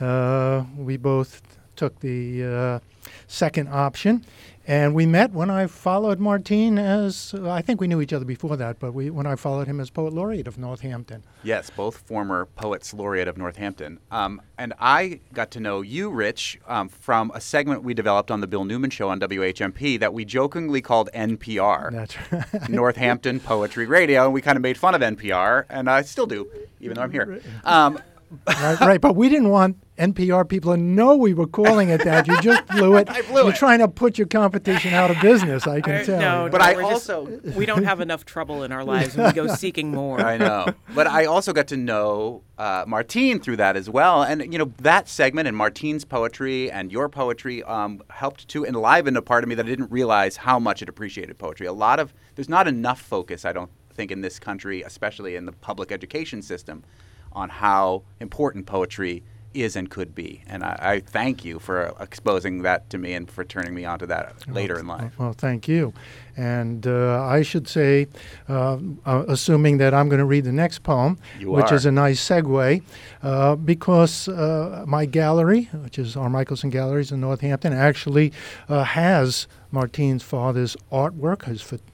[0.00, 1.42] Uh, we both
[1.76, 2.78] took the uh,
[3.26, 4.24] second option,
[4.66, 8.56] and we met when I followed Martín as I think we knew each other before
[8.56, 11.22] that, but we when I followed him as poet laureate of Northampton.
[11.42, 14.00] Yes, both former poets laureate of Northampton.
[14.10, 18.40] Um, and I got to know you, Rich, um, from a segment we developed on
[18.40, 21.92] the Bill Newman Show on WHMP that we jokingly called NPR.
[21.92, 22.68] That's right.
[22.68, 26.48] Northampton Poetry Radio, and we kind of made fun of NPR, and I still do,
[26.80, 27.40] even though I'm here.
[27.64, 28.00] Um,
[28.46, 32.26] right, right, but we didn't want NPR people to know we were calling it that.
[32.26, 33.08] You just blew it.
[33.10, 33.56] I blew You're it.
[33.56, 35.68] trying to put your competition out of business.
[35.68, 36.20] I can Uh, tell.
[36.20, 39.14] no, But no, I we're just- also- we don't have enough trouble in our lives,
[39.16, 40.20] and we go seeking more.
[40.20, 44.52] I know, but I also got to know uh, Martín through that as well, and
[44.52, 49.22] you know that segment and Martín's poetry and your poetry um, helped to enliven a
[49.22, 51.66] part of me that I didn't realize how much it appreciated poetry.
[51.66, 55.46] A lot of there's not enough focus, I don't think, in this country, especially in
[55.46, 56.82] the public education system,
[57.32, 59.22] on how important poetry
[59.54, 60.42] is and could be.
[60.46, 64.06] And I, I thank you for exposing that to me and for turning me onto
[64.06, 65.18] that later in life.
[65.18, 65.92] Well, thank you.
[66.36, 68.08] And uh, I should say,
[68.48, 71.76] uh, uh, assuming that I'm going to read the next poem, You which are.
[71.76, 72.82] is a nice segue,
[73.22, 78.32] uh, because uh, my gallery, which is our Michelson Galleries in Northampton, actually
[78.68, 81.90] uh, has Martín's father's artwork, his photography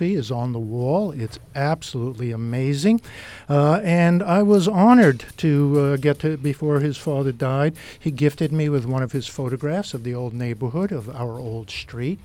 [0.00, 1.12] is on the wall.
[1.12, 3.00] It's absolutely amazing.
[3.48, 8.52] Uh, and I was honored to uh, get to, before his father died, he gifted
[8.52, 12.20] me with one of his photographs of the old neighborhood, of our old street.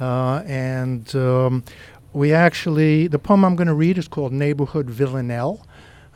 [0.00, 1.64] Uh, and um,
[2.12, 5.66] we actually, the poem I'm going to read is called Neighborhood Villanelle.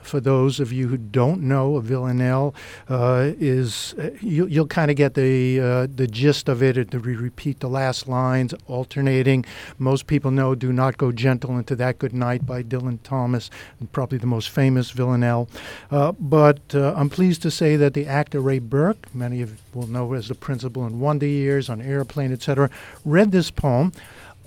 [0.03, 2.55] For those of you who don't know, a villanelle
[2.89, 6.77] uh, is uh, you, you'll kind of get the uh, the gist of it.
[6.77, 9.45] It we repeat the last lines, alternating.
[9.79, 13.51] Most people know "Do Not Go Gentle Into That Good Night" by Dylan Thomas,
[13.93, 15.49] probably the most famous villanelle.
[15.91, 19.57] Uh, but uh, I'm pleased to say that the actor Ray Burke, many of you
[19.75, 22.71] will know as the principal in Wonder Years, on Airplane, etc.,
[23.05, 23.93] read this poem.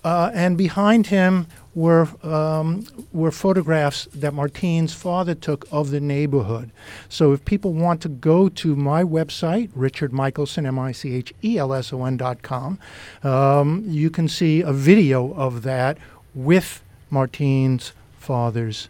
[0.03, 6.71] Uh, and behind him were um, were photographs that Martín's father took of the neighborhood.
[7.07, 11.33] So if people want to go to my website, Richard Michelson, M I C H
[11.43, 12.79] E L S O N dot com,
[13.23, 15.97] um, you can see a video of that
[16.35, 18.89] with Martín's father's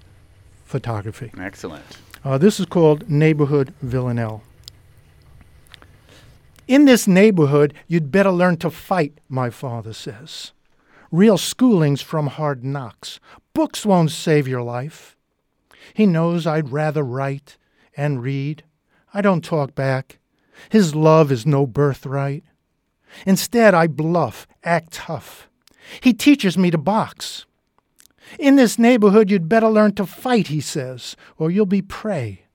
[0.65, 1.31] photography.
[1.39, 1.83] Excellent.
[2.25, 4.41] Uh, this is called Neighborhood Villanelle.
[6.67, 10.53] In this neighborhood, you'd better learn to fight, my father says.
[11.13, 13.19] Real schooling's from hard knocks.
[13.53, 15.15] Books won't save your life.
[15.93, 17.57] He knows I'd rather write
[17.95, 18.63] and read.
[19.13, 20.17] I don't talk back.
[20.69, 22.43] His love is no birthright.
[23.27, 25.47] Instead, I bluff, act tough.
[26.01, 27.45] He teaches me to box.
[28.39, 32.45] In this neighborhood, you'd better learn to fight, he says, or you'll be prey.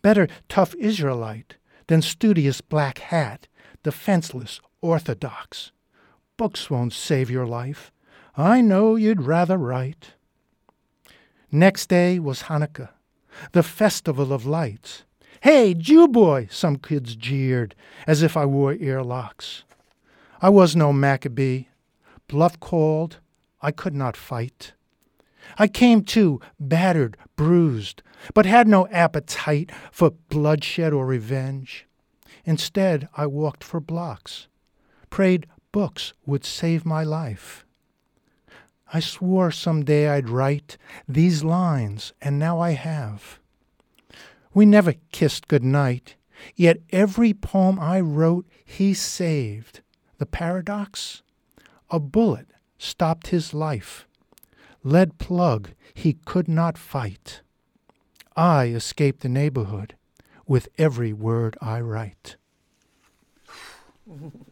[0.00, 1.56] Better tough Israelite
[1.88, 3.48] than studious black hat,
[3.82, 5.72] defenseless orthodox.
[6.38, 7.92] Books won't save your life.
[8.40, 10.12] I know you'd rather write.
[11.50, 12.90] Next day was Hanukkah,
[13.50, 15.02] the festival of lights.
[15.40, 17.74] Hey, Jew boy, some kids jeered,
[18.06, 19.64] as if I wore earlocks.
[20.40, 21.64] I was no Maccabee.
[22.28, 23.18] Bluff called,
[23.60, 24.72] I could not fight.
[25.58, 31.88] I came to, battered, bruised, but had no appetite for bloodshed or revenge.
[32.44, 34.46] Instead, I walked for blocks,
[35.10, 37.64] prayed books would save my life.
[38.92, 43.38] I swore some day I'd write these lines, and now I have.
[44.54, 46.16] We never kissed good night,
[46.56, 49.80] yet every poem I wrote he saved.
[50.18, 51.22] The paradox?
[51.90, 52.48] A bullet
[52.78, 54.06] stopped his life.
[54.82, 57.42] Lead plug he could not fight.
[58.36, 59.96] I escaped the neighborhood
[60.46, 62.36] with every word I write.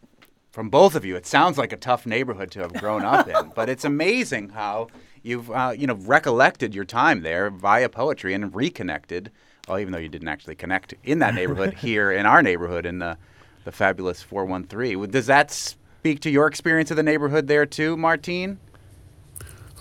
[0.57, 3.53] From both of you, it sounds like a tough neighborhood to have grown up in,
[3.55, 4.89] but it's amazing how
[5.23, 9.31] you've uh, you know recollected your time there via poetry and reconnected.
[9.69, 13.01] Well, even though you didn't actually connect in that neighborhood, here in our neighborhood in
[13.01, 13.19] the
[13.65, 15.11] the fabulous 413.
[15.11, 18.57] Does that speak to your experience of the neighborhood there too, Martín?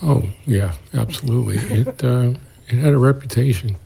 [0.02, 1.56] Oh yeah, absolutely.
[1.74, 2.34] it uh,
[2.68, 3.76] it had a reputation.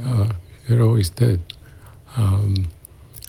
[0.00, 0.28] Uh,
[0.68, 1.42] it always did.
[2.16, 2.68] Um,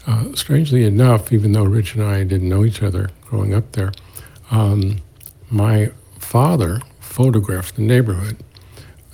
[0.07, 3.91] uh, strangely enough, even though Rich and I didn't know each other growing up there,
[4.51, 4.97] um,
[5.49, 8.37] my father photographed the neighborhood,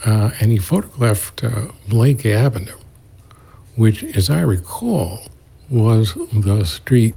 [0.06, 2.78] uh, and he photographed uh, Blake Avenue,
[3.76, 5.28] which, as I recall,
[5.70, 7.16] was the street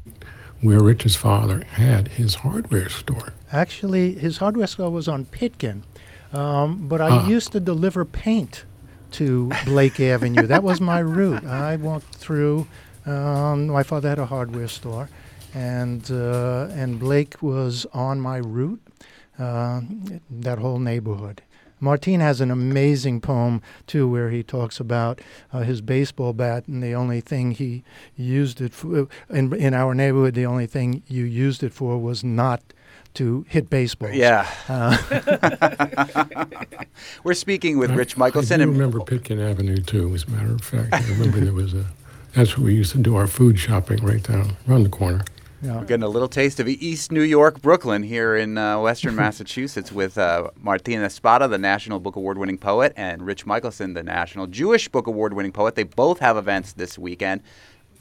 [0.61, 3.33] where Rich's father had his hardware store.
[3.53, 5.83] Actually, his hardware store was on Pitkin,
[6.33, 7.27] um, but I ah.
[7.27, 8.65] used to deliver paint
[9.13, 10.47] to Blake Avenue.
[10.47, 11.45] That was my route.
[11.45, 12.67] I walked through.
[13.07, 15.09] Um, my father had a hardware store,
[15.55, 18.81] and uh, and Blake was on my route.
[19.39, 19.81] Uh,
[20.31, 21.43] that whole neighborhood.
[21.83, 25.21] Martín has an amazing poem too, where he talks about
[25.53, 27.83] uh, his baseball bat, and the only thing he
[28.17, 31.99] used it for uh, in in our neighborhood, the only thing you used it for
[31.99, 32.63] was not
[33.15, 34.15] to hit baseballs.
[34.15, 34.49] Yeah.
[34.69, 34.97] Uh,
[37.25, 38.61] We're speaking with Rich Michelson.
[38.61, 40.15] I, I remember Pitkin Avenue too.
[40.15, 41.85] As a matter of fact, I remember there was a.
[42.35, 45.25] That's where we used to do our food shopping right down around the corner.
[45.63, 45.79] Yeah.
[45.79, 49.93] We're getting a little taste of East New York, Brooklyn, here in uh, Western Massachusetts
[49.93, 54.47] with uh, Martín Espada, the National Book Award winning poet, and Rich Michelson, the National
[54.47, 55.77] Jewish Book Award winning poet.
[55.77, 57.41] They both have events this weekend.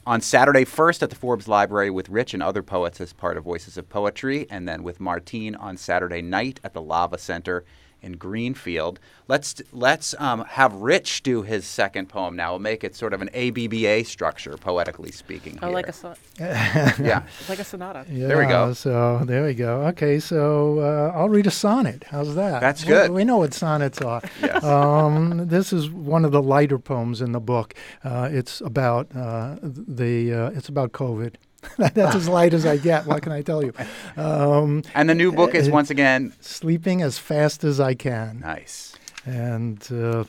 [0.06, 3.46] On Saturday, first at the Forbes Library with Rich and other poets as part of
[3.46, 7.64] Voices of Poetry, and then with Martín on Saturday night at the Lava Center
[8.04, 9.00] in Greenfield.
[9.28, 12.52] Let's let's um, have Rich do his second poem now.
[12.52, 15.58] We'll make it sort of an ABBA structure, poetically speaking.
[15.62, 15.74] Oh, here.
[15.76, 18.06] like a son- yeah, It's like a sonata.
[18.10, 18.74] Yeah, there we go.
[18.74, 19.82] So there we go.
[19.88, 22.04] Okay, so uh, I'll read a sonnet.
[22.10, 22.60] How's that?
[22.60, 23.10] That's good.
[23.12, 24.22] We, we know what sonnets are.
[24.42, 24.64] yes.
[24.64, 27.74] Um, this is one of the lighter poems in the book.
[28.04, 31.36] Uh, it's about uh, the uh, it's about COVID.
[31.78, 33.06] That's as light as I get.
[33.06, 33.74] What can I tell you?
[34.18, 38.40] Um, and the new book is uh, once again Sleeping as Fast as I Can.
[38.40, 38.96] Nice.
[39.26, 40.26] And uh,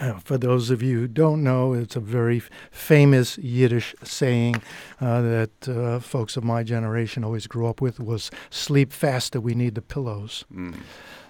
[0.00, 4.62] uh, for those of you who don't know, it's a very f- famous Yiddish saying
[5.00, 9.54] uh, that uh, folks of my generation always grew up with was sleep faster, we
[9.54, 10.44] need the pillows.
[10.52, 10.74] Mm.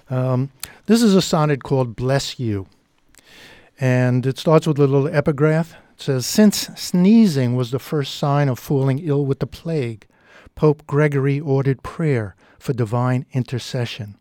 [0.09, 0.51] Um,
[0.87, 2.67] this is a sonnet called Bless You.
[3.81, 8.59] And it starts with a little epigraph says, Since sneezing was the first sign of
[8.59, 10.07] falling ill with the plague,
[10.55, 14.17] Pope Gregory ordered prayer for divine intercession.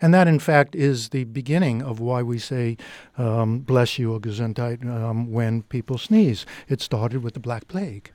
[0.00, 2.76] And that, in fact, is the beginning of why we say,
[3.16, 6.44] um, bless you, or Gesundheit, um, when people sneeze.
[6.68, 8.10] It started with the Black Plague.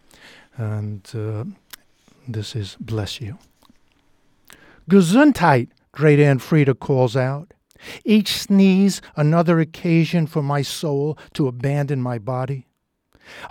[0.56, 1.46] And uh,
[2.28, 3.38] this is bless you.
[4.90, 7.54] Gesundheit, Great Aunt Frida calls out.
[8.04, 12.69] Each sneeze, another occasion for my soul to abandon my body.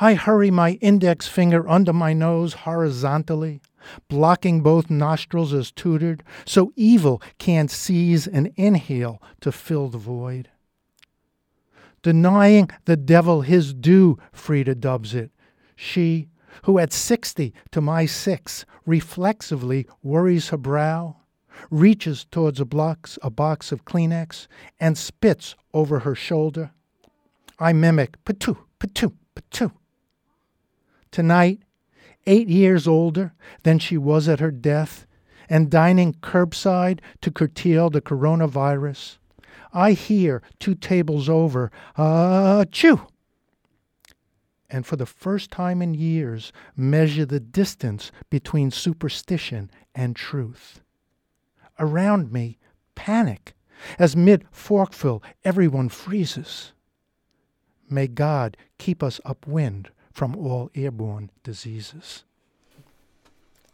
[0.00, 3.60] I hurry my index finger under my nose horizontally,
[4.08, 10.48] blocking both nostrils as tutored, so evil can't seize and inhale to fill the void.
[12.02, 15.30] Denying the devil his due, Frida dubs it.
[15.74, 16.28] She,
[16.64, 21.16] who at sixty to my six reflexively worries her brow,
[21.70, 24.46] reaches towards a box, a box of Kleenex
[24.78, 26.70] and spits over her shoulder.
[27.58, 29.70] I mimic, patoo, patoo, but two.
[31.12, 31.60] Tonight,
[32.26, 35.06] eight years older than she was at her death,
[35.48, 39.18] and dining curbside to curtail the coronavirus,
[39.72, 43.00] I hear two tables over, ah, chew.
[44.68, 50.80] And for the first time in years, measure the distance between superstition and truth.
[51.78, 52.58] Around me,
[52.96, 53.54] panic,
[54.00, 56.72] as mid forkful everyone freezes.
[57.90, 62.24] May God keep us upwind from all airborne diseases.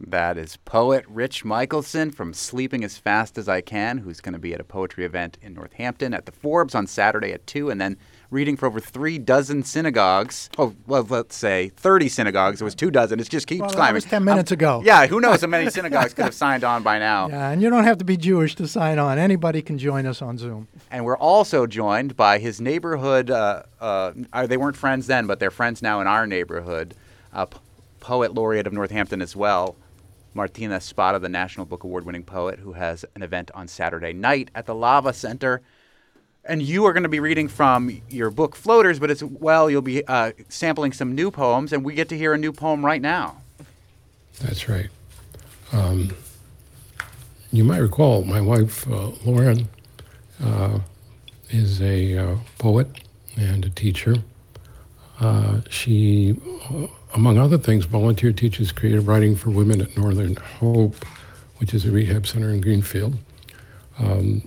[0.00, 4.38] That is poet Rich Michelson from Sleeping as Fast as I Can, who's going to
[4.38, 7.81] be at a poetry event in Northampton at the Forbes on Saturday at 2, and
[7.81, 7.96] then
[8.35, 10.51] reading for over three dozen synagogues.
[10.59, 12.61] Oh, well, let's say 30 synagogues.
[12.61, 13.20] It was two dozen.
[13.20, 13.94] It just keeps Well, climbing.
[13.94, 14.83] was 10 minutes Um, ago.
[14.85, 17.29] Yeah, who knows how many synagogues could have signed on by now.
[17.29, 19.18] Yeah, and you don't have to be Jewish to sign on.
[19.18, 20.66] Anybody can join us on Zoom.
[20.90, 23.31] And we're also joined by his neighborhood.
[23.31, 26.94] Uh, uh, uh, they weren't friends then, but they're friends now in our neighborhood.
[27.33, 27.47] Uh,
[28.01, 29.77] poet laureate of Northampton as well,
[30.35, 34.51] Martín Espada, the National Book Award winning poet, who has an event on Saturday night
[34.57, 35.62] at the Lava Center.
[36.46, 39.80] And you are going to be reading from your book Floaters, but as well, you'll
[39.80, 43.00] be uh, sampling some new poems, and we get to hear a new poem right
[43.00, 43.38] now.
[44.40, 44.90] That's right.
[45.72, 46.14] Um,
[47.50, 49.68] you might recall my wife, uh, Lauren,
[50.42, 50.80] uh,
[51.50, 52.88] is a uh, poet
[53.37, 54.16] and a teacher.
[55.20, 56.37] Uh, she,
[56.70, 61.04] uh, among other things, volunteer teaches creative writing for women at Northern Hope,
[61.59, 63.16] which is a rehab center in Greenfield.
[63.98, 64.46] Um,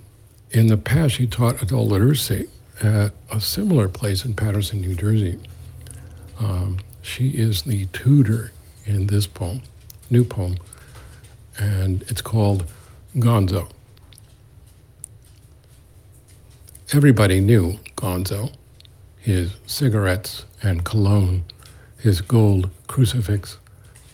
[0.50, 2.48] in the past, she taught adult literacy
[2.82, 5.38] at a similar place in Paterson, New Jersey.
[6.38, 8.52] Um, she is the tutor
[8.86, 9.62] in this poem,
[10.10, 10.56] new poem,
[11.58, 12.64] and it's called
[13.16, 13.70] Gonzo.
[16.92, 18.52] Everybody knew Gonzo,
[19.18, 21.44] his cigarettes and cologne,
[21.98, 23.58] his gold crucifix,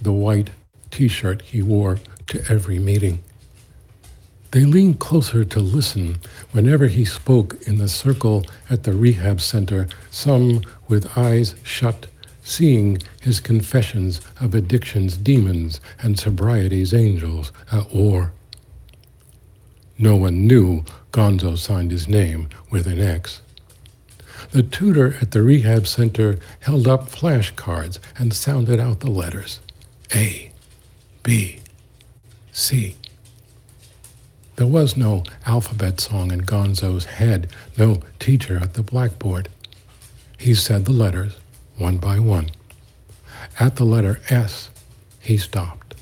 [0.00, 0.50] the white
[0.90, 3.22] t shirt he wore to every meeting.
[4.54, 6.18] They leaned closer to listen
[6.52, 12.06] whenever he spoke in the circle at the rehab center, some with eyes shut,
[12.44, 18.30] seeing his confessions of addiction's demons and sobriety's angels uh, at war.
[19.98, 23.42] No one knew Gonzo signed his name with an X.
[24.52, 29.58] The tutor at the rehab center held up flashcards and sounded out the letters
[30.14, 30.52] A,
[31.24, 31.58] B,
[32.52, 32.94] C.
[34.56, 39.48] There was no alphabet song in Gonzo's head, no teacher at the blackboard.
[40.38, 41.36] He said the letters
[41.76, 42.50] one by one.
[43.58, 44.70] At the letter S,
[45.20, 45.94] he stopped.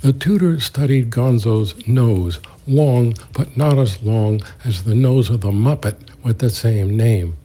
[0.00, 5.50] The tutor studied Gonzo's nose, long but not as long as the nose of the
[5.50, 7.36] Muppet with the same name.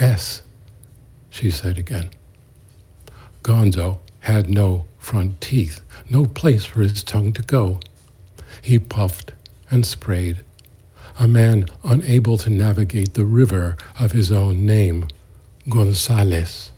[0.00, 0.42] S,
[1.30, 2.10] she said again.
[3.42, 5.80] Gonzo had no front teeth,
[6.10, 7.80] no place for his tongue to go.
[8.62, 9.32] He puffed
[9.70, 10.44] and sprayed,
[11.18, 15.08] a man unable to navigate the river of his own name,
[15.68, 16.70] Gonzales.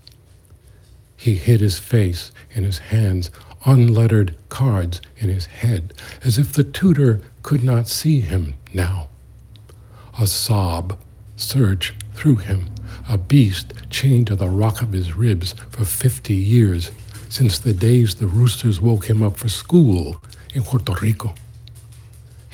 [1.15, 3.31] He hid his face in his hands,
[3.67, 5.93] unlettered cards in his head,
[6.25, 9.09] as if the tutor could not see him now.
[10.19, 10.99] A sob
[11.37, 12.71] surged through him,
[13.09, 16.91] a beast chained to the rock of his ribs for fifty years,
[17.29, 20.23] since the days the roosters woke him up for school
[20.55, 21.35] in Puerto Rico.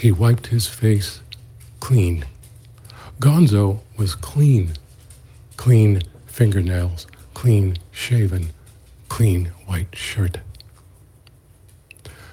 [0.00, 1.20] He wiped his face
[1.78, 2.24] clean.
[3.20, 4.72] Gonzo was clean.
[5.58, 8.50] Clean fingernails, clean shaven,
[9.08, 10.38] clean white shirt.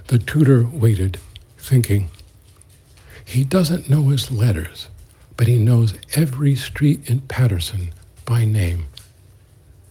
[0.07, 1.19] The tutor waited,
[1.57, 2.09] thinking.
[3.25, 4.87] He doesn't know his letters,
[5.35, 8.85] but he knows every street in Paterson by name.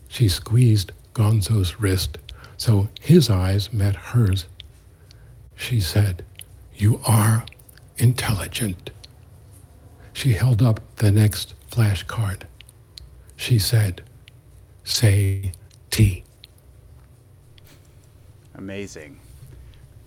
[0.08, 2.16] She squeezed Gonzo's wrist
[2.56, 4.46] so his eyes met hers.
[5.56, 6.24] She said,
[6.74, 7.44] You are
[7.98, 8.90] intelligent.
[10.12, 12.42] She held up the next flashcard.
[13.36, 14.02] She said,
[14.84, 15.52] Say
[15.90, 16.24] T.
[18.54, 19.20] Amazing.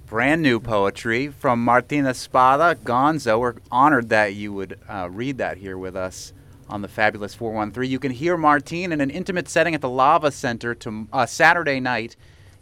[0.07, 3.39] Brand new poetry from Martín Espada, Gonzo.
[3.39, 6.33] We're honored that you would uh, read that here with us
[6.67, 7.91] on the Fabulous 413.
[7.91, 11.79] You can hear Martín in an intimate setting at the Lava Center to, uh, Saturday
[11.79, 12.15] night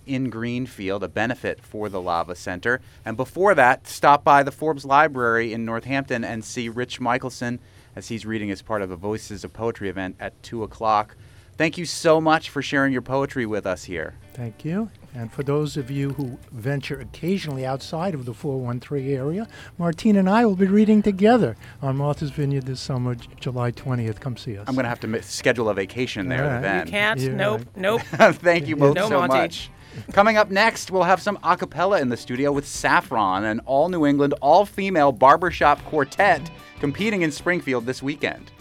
[0.07, 2.81] in Greenfield, a benefit for the Lava Center.
[3.05, 7.59] And before that, stop by the Forbes Library in Northampton and see Rich Michaelson
[7.95, 11.15] as he's reading as part of the Voices of Poetry event at 2 o'clock.
[11.57, 14.13] Thank you so much for sharing your poetry with us here.
[14.35, 14.91] Thank you.
[15.15, 19.47] And for those of you who venture occasionally outside of the 413 area,
[19.79, 24.19] Martín and I will be reading together on Martha's Vineyard this summer, J- July 20th.
[24.19, 24.65] Come see us.
[24.67, 26.61] I'm going to have to mi- schedule a vacation there All right.
[26.61, 26.85] then.
[26.85, 27.19] You can't.
[27.19, 27.61] Yeah, nope.
[27.61, 27.77] right.
[27.77, 28.01] Nope.
[28.35, 29.35] Thank you both No, so Monte.
[29.35, 29.71] much.
[30.11, 34.05] Coming up next, we'll have some acapella in the studio with Saffron, an all New
[34.05, 38.51] England, all female barbershop quartet competing in Springfield this weekend.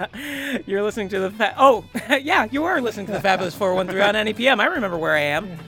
[0.66, 1.30] You're listening to the.
[1.30, 1.84] Fa- oh,
[2.20, 4.60] yeah, you are listening to the Fabulous 413 on NEPM.
[4.60, 5.58] I remember where I am.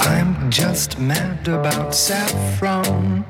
[0.00, 3.24] I'm just mad about saffron.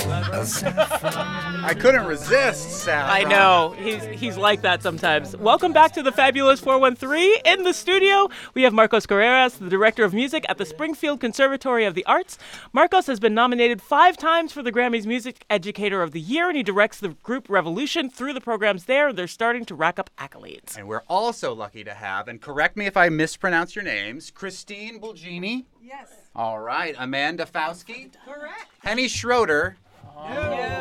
[0.00, 3.26] I couldn't resist, Saffron.
[3.26, 3.74] I know.
[3.78, 5.36] He's he's like that sometimes.
[5.36, 7.40] Welcome back to the Fabulous 413.
[7.44, 11.84] In the studio, we have Marcos Carreras, the Director of Music at the Springfield Conservatory
[11.84, 12.38] of the Arts.
[12.72, 16.56] Marcos has been nominated five times for the Grammys Music Educator of the Year, and
[16.56, 19.12] he directs the group Revolution through the programs there.
[19.12, 20.76] They're starting to rack up accolades.
[20.76, 25.00] And we're also lucky to have, and correct me if I mispronounce your names, Christine
[25.00, 25.64] Bulgini.
[25.82, 26.08] Yes.
[26.36, 28.10] All right, Amanda Fowski.
[28.24, 28.66] Correct.
[28.82, 29.76] Penny Schroeder.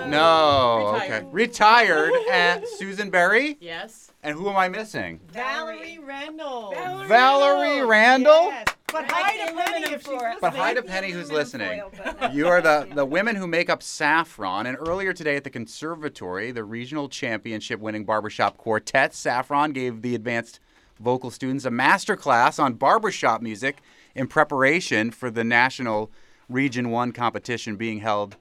[0.08, 0.96] No.
[0.98, 1.26] Okay.
[1.32, 2.14] Retired.
[2.32, 3.58] and Susan Berry.
[3.60, 4.12] Yes.
[4.24, 5.20] And who am I missing?
[5.32, 6.74] Valerie Randall.
[7.08, 8.46] Valerie Randall.
[8.48, 8.66] Yes.
[8.92, 10.40] But hi to Penny if she's.
[10.40, 11.82] But hi to Penny who's listening.
[12.32, 14.66] You are the, the women who make up Saffron.
[14.66, 20.14] And earlier today at the Conservatory, the regional championship winning barbershop quartet, Saffron gave the
[20.16, 20.60] advanced
[21.00, 23.78] vocal students a master class on barbershop music
[24.16, 26.12] in preparation for the national
[26.50, 28.36] Region 1 competition being held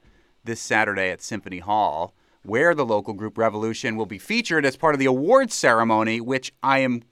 [0.47, 4.95] this Saturday at Symphony Hall, where the local group Revolution will be featured as part
[4.95, 7.03] of the awards ceremony, which I am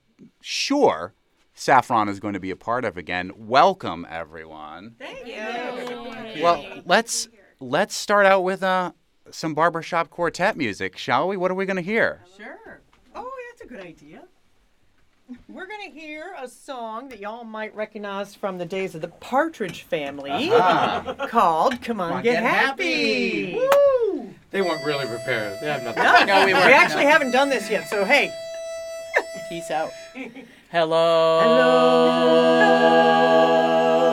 [0.41, 1.15] sure
[1.55, 3.33] Saffron is going to be a part of again.
[3.37, 4.97] Welcome, everyone.
[4.99, 6.43] Thank you.
[6.43, 7.29] Well, let's
[7.61, 8.93] let's start out with uh,
[9.31, 11.37] some barbershop quartet music, shall we?
[11.37, 12.23] What are we going to hear?
[12.37, 12.81] Sure.
[13.15, 14.25] Oh, that's a good idea.
[15.49, 19.09] We're going to hear a song that y'all might recognize from the days of the
[19.09, 21.29] Partridge Family uh-huh.
[21.29, 23.53] called Come On, on, Get, Get Happy.
[23.53, 23.55] Happy.
[23.55, 24.35] Woo!
[24.51, 25.59] They weren't really prepared.
[25.63, 26.27] They have nothing.
[26.27, 28.31] No, we, actually haven't done this yet, so hey.
[29.49, 29.93] Peace out.
[30.71, 31.41] Hello.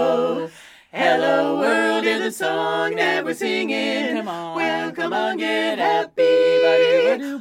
[0.08, 0.50] Hello.
[0.94, 4.16] Hello, world is a song that we're singing.
[4.16, 4.56] Come on.
[4.56, 6.41] Well, come on, get happy.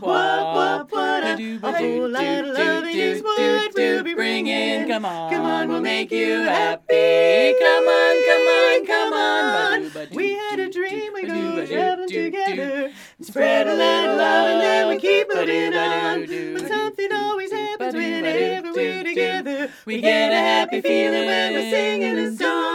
[0.00, 4.88] What, what, what a, a loving is what we'll be bringing.
[4.88, 5.32] Come on.
[5.32, 7.54] Come on, we'll make you happy.
[7.60, 10.08] Come on, come on, come on.
[10.12, 12.92] We had a dream we go traveling together.
[13.20, 16.20] Spread a little love and then we keep moving on.
[16.54, 19.70] But something always happens whenever we're together.
[19.84, 22.70] We get a happy feeling when we're singing a song.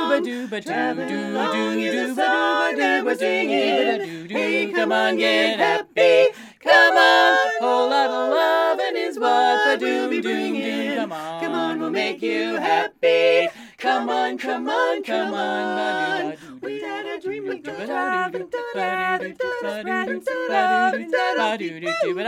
[0.62, 4.30] Traveling along is a song that we're singing.
[4.30, 6.28] Hey, come on, get happy.
[6.66, 10.96] Come on, whole lot of loving is what we'll be bringing.
[10.96, 13.50] Come on, come on, we'll make you happy.
[13.78, 16.36] Come on, come on, come on.
[16.62, 21.14] We had a dream we go driving, da-da-da-da, spreading some love and
[22.04, 22.24] You were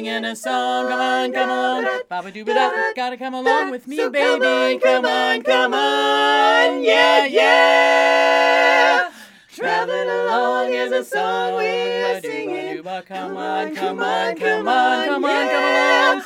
[0.00, 1.84] singing a song, come on, come on.
[2.08, 4.78] Baba doo ba gotta come along with me, baby.
[4.80, 9.10] Come on, come on, yeah, yeah.
[9.52, 12.82] Traveling along is a song we're singing.
[12.82, 16.22] Come on, come on, come on, come on, come along.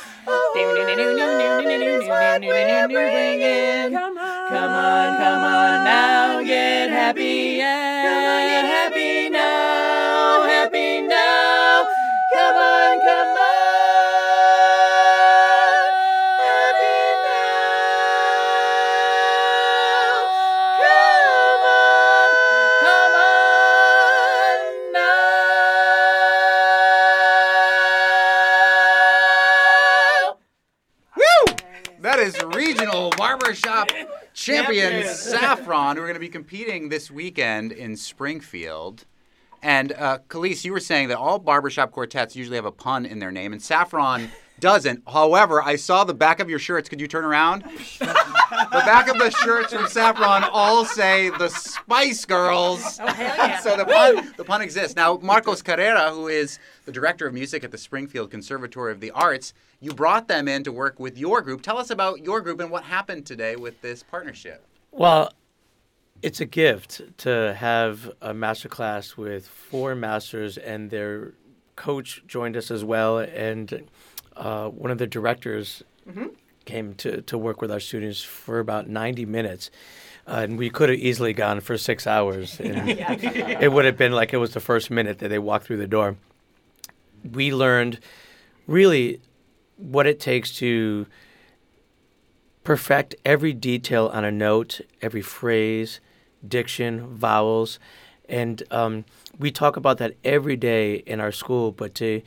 [4.49, 8.84] Come on, come on now, get happy, yeah,
[34.65, 39.05] champion Saffron, who are going to be competing this weekend in Springfield.
[39.61, 43.19] And uh, Khalees, you were saying that all barbershop quartets usually have a pun in
[43.19, 44.29] their name, and Saffron
[44.59, 45.03] doesn't.
[45.07, 46.89] However, I saw the back of your shirts.
[46.89, 47.63] Could you turn around?
[47.99, 52.99] the back of the shirts from Saffron all say the Spice Girls.
[53.01, 54.95] Oh so the pun, the pun exists.
[54.95, 59.11] Now, Marcos Carrera, who is the director of music at the Springfield Conservatory of the
[59.11, 61.61] Arts, you brought them in to work with your group.
[61.61, 64.65] Tell us about your group and what happened today with this partnership.
[64.91, 65.33] Well,
[66.21, 71.33] it's a gift to have a master class with four masters, and their
[71.75, 73.87] coach joined us as well, and
[74.35, 75.83] uh, one of the directors
[76.65, 79.69] came to, to work with our students for about 90 minutes.
[80.27, 82.59] Uh, and we could have easily gone for six hours.
[82.59, 85.77] And it would have been like it was the first minute that they walked through
[85.77, 86.17] the door.
[87.23, 87.99] We learned
[88.67, 89.21] really
[89.77, 91.05] what it takes to
[92.63, 95.99] perfect every detail on a note, every phrase,
[96.47, 97.79] diction, vowels,
[98.27, 99.05] and um,
[99.37, 101.71] we talk about that every day in our school.
[101.71, 102.23] But to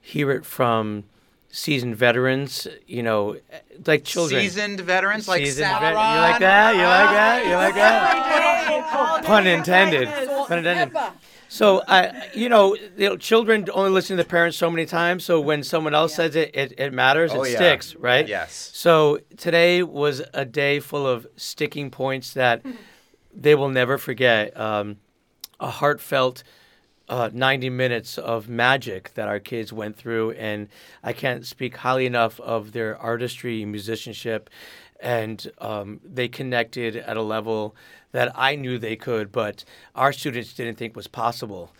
[0.00, 1.04] hear it from
[1.54, 3.36] seasoned veterans, you know,
[3.86, 5.94] like children, Seasoned veterans like Seasoned Saffron.
[5.94, 6.74] vet- you like that?
[6.74, 7.46] You like that?
[7.46, 9.24] You like that?
[9.24, 10.08] Pun intended.
[10.08, 10.96] Pun intended.
[11.48, 15.24] So I, you know, you know, children only listen to the parents so many times.
[15.24, 17.30] So when someone else says it, it, it matters.
[17.32, 17.56] Oh, it yeah.
[17.56, 18.26] sticks, right?
[18.26, 18.72] Yes.
[18.74, 22.66] So today was a day full of sticking points that
[23.32, 24.58] they will never forget.
[24.58, 24.96] Um,
[25.60, 26.42] a heartfelt
[27.08, 30.68] uh, 90 minutes of magic that our kids went through, and
[31.02, 34.48] I can't speak highly enough of their artistry, musicianship,
[35.00, 37.76] and um, they connected at a level
[38.12, 41.72] that I knew they could, but our students didn't think was possible.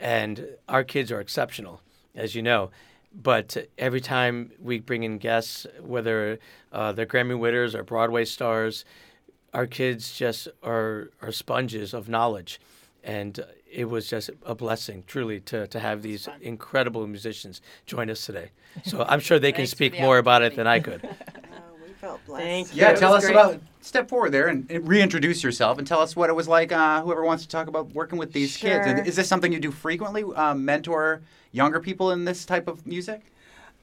[0.00, 1.80] And our kids are exceptional,
[2.14, 2.70] as you know.
[3.14, 6.38] But every time we bring in guests, whether
[6.72, 8.84] uh, they're Grammy winners or Broadway stars,
[9.52, 12.58] our kids just are, are sponges of knowledge.
[13.04, 18.24] And it was just a blessing, truly, to, to have these incredible musicians join us
[18.24, 18.50] today.
[18.84, 21.02] So I'm sure they can speak the more about it than I could.
[21.86, 22.42] we felt blessed.
[22.42, 23.32] Thank Yeah, tell us great.
[23.32, 23.60] about.
[23.80, 26.70] Step forward there and and reintroduce yourself and tell us what it was like.
[26.70, 28.86] Uh, whoever wants to talk about working with these kids.
[28.86, 28.96] Sure.
[28.96, 30.22] And Is this something you do frequently?
[30.22, 33.22] Uh, mentor younger people in this type of music?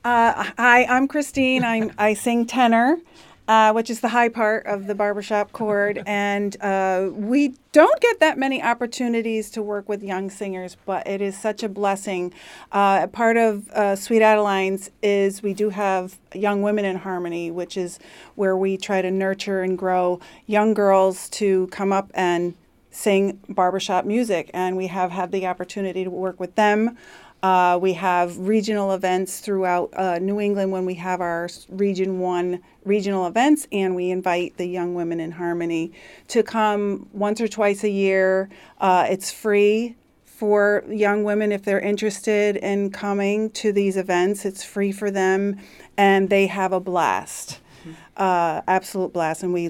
[0.06, 1.66] Uh, hi, I'm Christine.
[1.66, 3.00] I'm, I sing tenor,
[3.50, 6.04] uh, which is the high part of the barbershop chord.
[6.30, 11.22] And uh, we don't get that many opportunities to work with young singers, but it
[11.22, 12.34] is such a blessing.
[12.72, 17.78] Uh, part of uh, Sweet Adelines is we do have Young Women in Harmony, which
[17.78, 18.00] is
[18.36, 22.54] where we try to nurture and grow young girls to come up and
[22.92, 24.52] sing barbershop music.
[24.54, 26.98] And we have had the opportunity to work with them.
[27.42, 32.60] Uh, we have regional events throughout uh, New England when we have our Region 1
[32.84, 35.94] regional events, and we invite the Young Women in Harmony
[36.28, 38.50] to come once or twice a year.
[38.80, 44.46] Uh, it's free for young women if they're interested in coming to these events.
[44.46, 45.58] It's free for them,
[45.98, 47.60] and they have a blast.
[48.18, 49.70] Uh, absolute blast, and we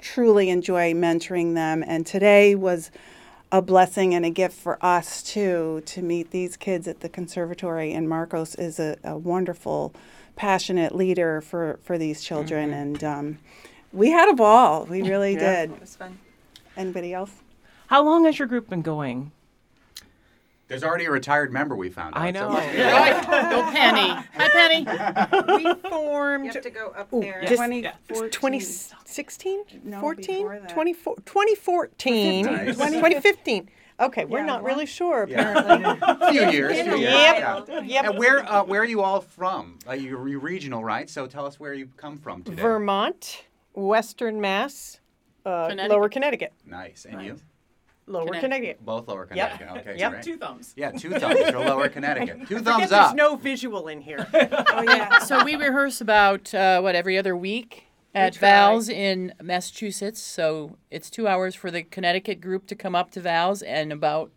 [0.00, 1.84] truly enjoy mentoring them.
[1.86, 2.90] And today was
[3.54, 7.92] a blessing and a gift for us too to meet these kids at the conservatory.
[7.92, 9.94] And Marcos is a, a wonderful,
[10.34, 13.38] passionate leader for for these children, and um,
[13.92, 14.86] we had a ball.
[14.86, 15.66] We really Yeah.
[15.66, 15.70] did.
[15.70, 16.18] It was fun.
[16.76, 17.30] Anybody else?
[17.86, 19.30] How long has your group been going?
[20.66, 22.20] There's already a retired member we found out.
[22.22, 22.48] I know.
[22.50, 24.08] must be- Go Penny.
[24.34, 25.64] Hi, Penny.
[25.64, 27.40] we formed You have to go up there.
[27.42, 28.30] Just- 2014.
[28.30, 30.68] 2016, No, 14, before that.
[30.70, 32.76] 24 2014, Nice.
[32.76, 33.68] 2015.
[34.00, 34.68] Okay, we're Yeah, not what?
[34.72, 35.56] really sure Yeah.
[35.56, 36.08] apparently.
[36.26, 36.72] A few years.
[36.80, 37.00] few years.
[37.00, 37.68] Yep.
[37.68, 37.80] yeah.
[37.80, 38.04] Yep.
[38.06, 39.78] And where uh, where are you all from?
[39.88, 41.08] Uh, you're, you're regional, right?
[41.08, 42.60] So tell us where you come from today.
[42.60, 43.44] Vermont,
[43.74, 44.98] Western Mass,
[45.46, 45.96] uh, Connecticut.
[45.96, 46.52] Lower Connecticut.
[46.66, 47.06] Nice.
[47.08, 47.36] And you?
[48.06, 48.40] Lower Connecticut.
[48.42, 48.84] Connecticut.
[48.84, 49.58] Both lower Yep.
[49.58, 49.80] Connecticut.
[49.88, 50.10] Okay, Yep.
[50.12, 50.22] great.
[50.24, 50.74] Two thumbs.
[50.76, 52.40] Yeah, two thumbs for lower Connecticut.
[52.40, 53.16] Two Forget thumbs there's up.
[53.16, 54.26] no visual in here.
[54.34, 55.18] Oh yeah.
[55.24, 57.84] So we rehearse about uh, what every other week
[58.14, 58.40] at try.
[58.48, 60.20] Val's in Massachusetts.
[60.20, 64.30] So it's two hours for the Connecticut group to come up to Val's, and about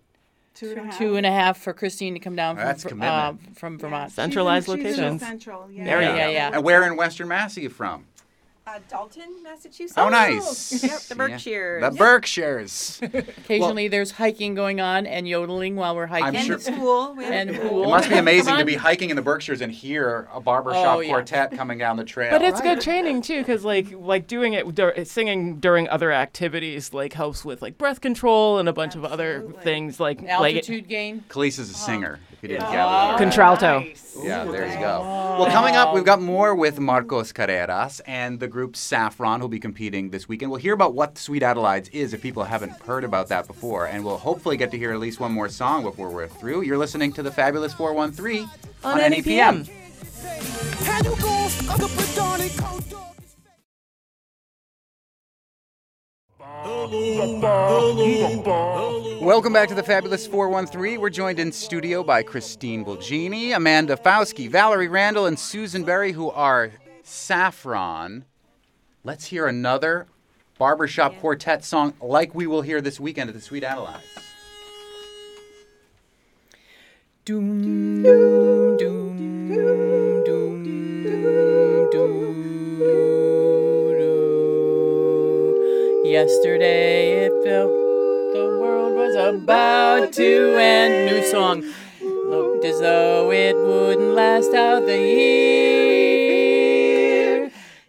[0.55, 0.97] Two and a half.
[0.97, 3.11] two and a half for Christine to come down from That's commitment.
[3.11, 4.11] uh, from Vermont.
[4.11, 5.21] Centralized She's in- she's locations.
[5.21, 5.83] Central, yeah.
[5.85, 6.51] There you Yeah, yeah.
[6.53, 8.05] And where in Western Mass are you from?
[8.67, 9.93] Uh, Dalton, Massachusetts.
[9.97, 10.83] Oh, nice.
[10.83, 11.27] Yep, the Yeah.
[11.29, 11.81] Berkshires.
[11.83, 12.99] The Berkshires.
[13.37, 16.37] Occasionally, there's hiking going on and yodeling while we're hiking.
[16.37, 17.15] I'm sure- And the pool.
[17.21, 17.69] And the the pool.
[17.69, 17.83] pool.
[17.85, 20.99] It must be amazing to be hiking in the Berkshires and hear a barbershop Oh,
[20.99, 21.09] yeah.
[21.11, 22.29] quartet coming down the trail.
[22.29, 26.93] But it's good training too, because like like doing it, dur- singing during other activities
[26.93, 30.89] like helps with like breath control and a bunch of other things like like Altitude
[30.89, 31.23] gain.
[31.29, 32.71] Khalees is a singer, if you didn't Oh.
[32.73, 33.11] gather.
[33.13, 33.17] that.
[33.17, 33.85] contralto.
[34.23, 35.01] Yeah, there you go.
[35.39, 39.59] Well, coming up, we've got more with Marcos Carreras and the group Saffron, who'll be
[39.59, 40.49] competing this weekend.
[40.49, 44.03] We'll hear about what Sweet Adelaide's is if people haven't heard about that before, and
[44.03, 46.63] we'll hopefully get to hear at least one more song before we're through.
[46.63, 48.49] You're listening to the Fabulous 413
[48.83, 49.69] on, On NEPM.
[59.21, 60.99] Welcome back to the Fabulous 413.
[60.99, 66.31] We're joined in studio by Christine Bulgini, Amanda Fowski, Valerie Randall, and Susan Berry, who
[66.31, 66.71] are
[67.03, 68.25] Saffron.
[69.03, 70.07] Let's hear another
[70.57, 74.03] barbershop quartet song like we will hear this weekend at the Sweet Adelaide's.
[77.23, 80.63] Doom, doom, doom, doom, doom,
[81.91, 81.93] doom,
[83.99, 86.05] doom.
[86.05, 91.05] Yesterday it felt the world was about to end.
[91.13, 91.63] New song.
[92.01, 95.76] Looked as though it wouldn't last out the year.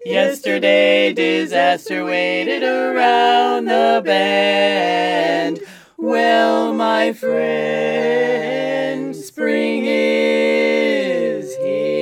[0.09, 5.61] Yesterday disaster waited around the bend.
[5.99, 12.01] Well, my friend, spring is here.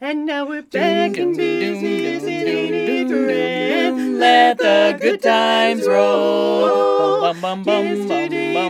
[0.00, 3.90] And now we're back in business in 83.
[4.18, 7.32] Let the good times roll.
[7.34, 7.62] Bum,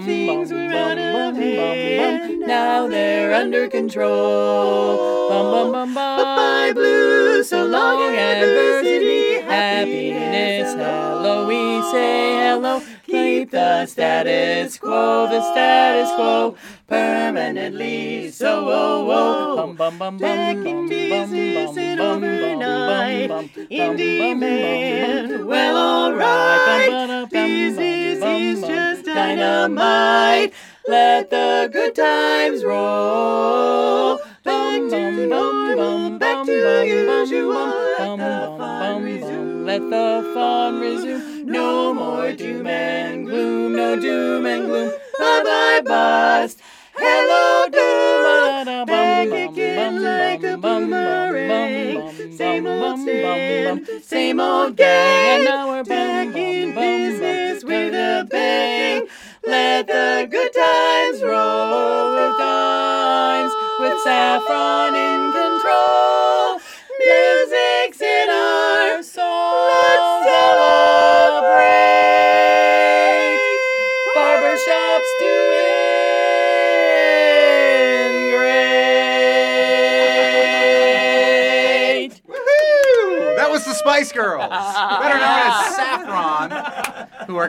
[0.01, 2.41] things bum, were bum, out of hand.
[2.41, 2.49] bum.
[2.49, 5.29] Now they're under control.
[5.29, 7.43] Bum, bum, bum, bye, blue.
[7.45, 9.41] So long, adversity.
[9.43, 10.75] Happiness.
[10.75, 12.83] Hello, we say hello.
[13.07, 18.31] Keep the status quo, the status quo permanently.
[18.31, 23.29] So, oh, oh, bum, bum, bum, bum, bum, business bum, and bum, bum, overnight.
[23.29, 25.47] bum, bum, In bum, demand.
[25.47, 27.31] Well, alright.
[27.31, 30.53] Business is just dynamite.
[30.89, 34.19] Let the good times roll.
[34.45, 37.55] Bum, bum, bum, back to usual.
[37.55, 39.65] Let the fun resume.
[39.67, 41.45] Let the fun resume.
[41.45, 43.77] No more doom and gloom.
[43.77, 44.91] No doom and gloom.
[45.19, 46.61] Bye bye bust.
[46.95, 48.87] Hello doom.
[48.87, 52.37] Back again like a boomerang.
[52.37, 55.12] Same old stand, same old gang.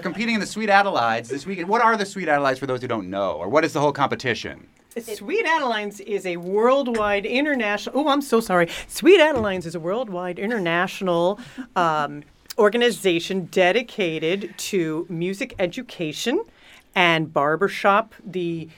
[0.03, 1.67] Competing in the Sweet Adelaides this weekend.
[1.67, 3.93] What are the Sweet Adelaides for those who don't know, or what is the whole
[3.93, 4.67] competition?
[4.99, 7.97] Sweet Adelines is a worldwide international.
[7.97, 8.69] Oh, I'm so sorry.
[8.87, 11.39] Sweet Adelines is a worldwide international
[11.75, 12.21] um,
[12.59, 16.43] organization dedicated to music education
[16.93, 18.69] and barbershop, the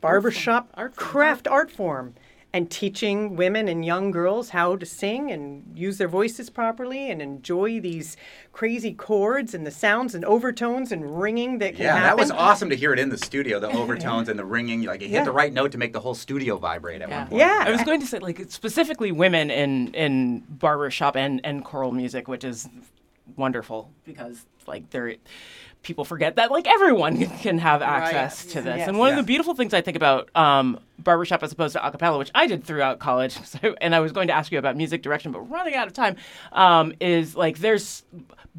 [0.00, 2.14] barbershop Art craft art form,
[2.52, 7.22] and teaching women and young girls how to sing and use their voices properly and
[7.22, 8.16] enjoy these
[8.52, 12.06] crazy chords and the sounds and overtones and ringing that can Yeah, happen.
[12.08, 14.82] that was awesome to hear it in the studio, the overtones and the ringing.
[14.82, 15.24] Like, it hit Yeah.
[15.24, 17.18] the right note to make the whole studio vibrate at Yeah.
[17.20, 17.38] one point.
[17.38, 17.62] Yeah.
[17.66, 22.26] I was going to say like specifically women in in barbershop and and choral music,
[22.26, 22.68] which is
[23.36, 25.14] wonderful because like they're
[25.82, 28.78] people forget that like everyone can have access to this.
[28.78, 28.88] Yes.
[28.88, 29.18] And one Yeah.
[29.18, 32.30] of the beautiful things I think about um, barbershop as opposed to a cappella, which
[32.34, 35.32] I did throughout college, so, and I was going to ask you about music direction,
[35.32, 36.16] but running out of time,
[36.52, 38.02] um, is like there's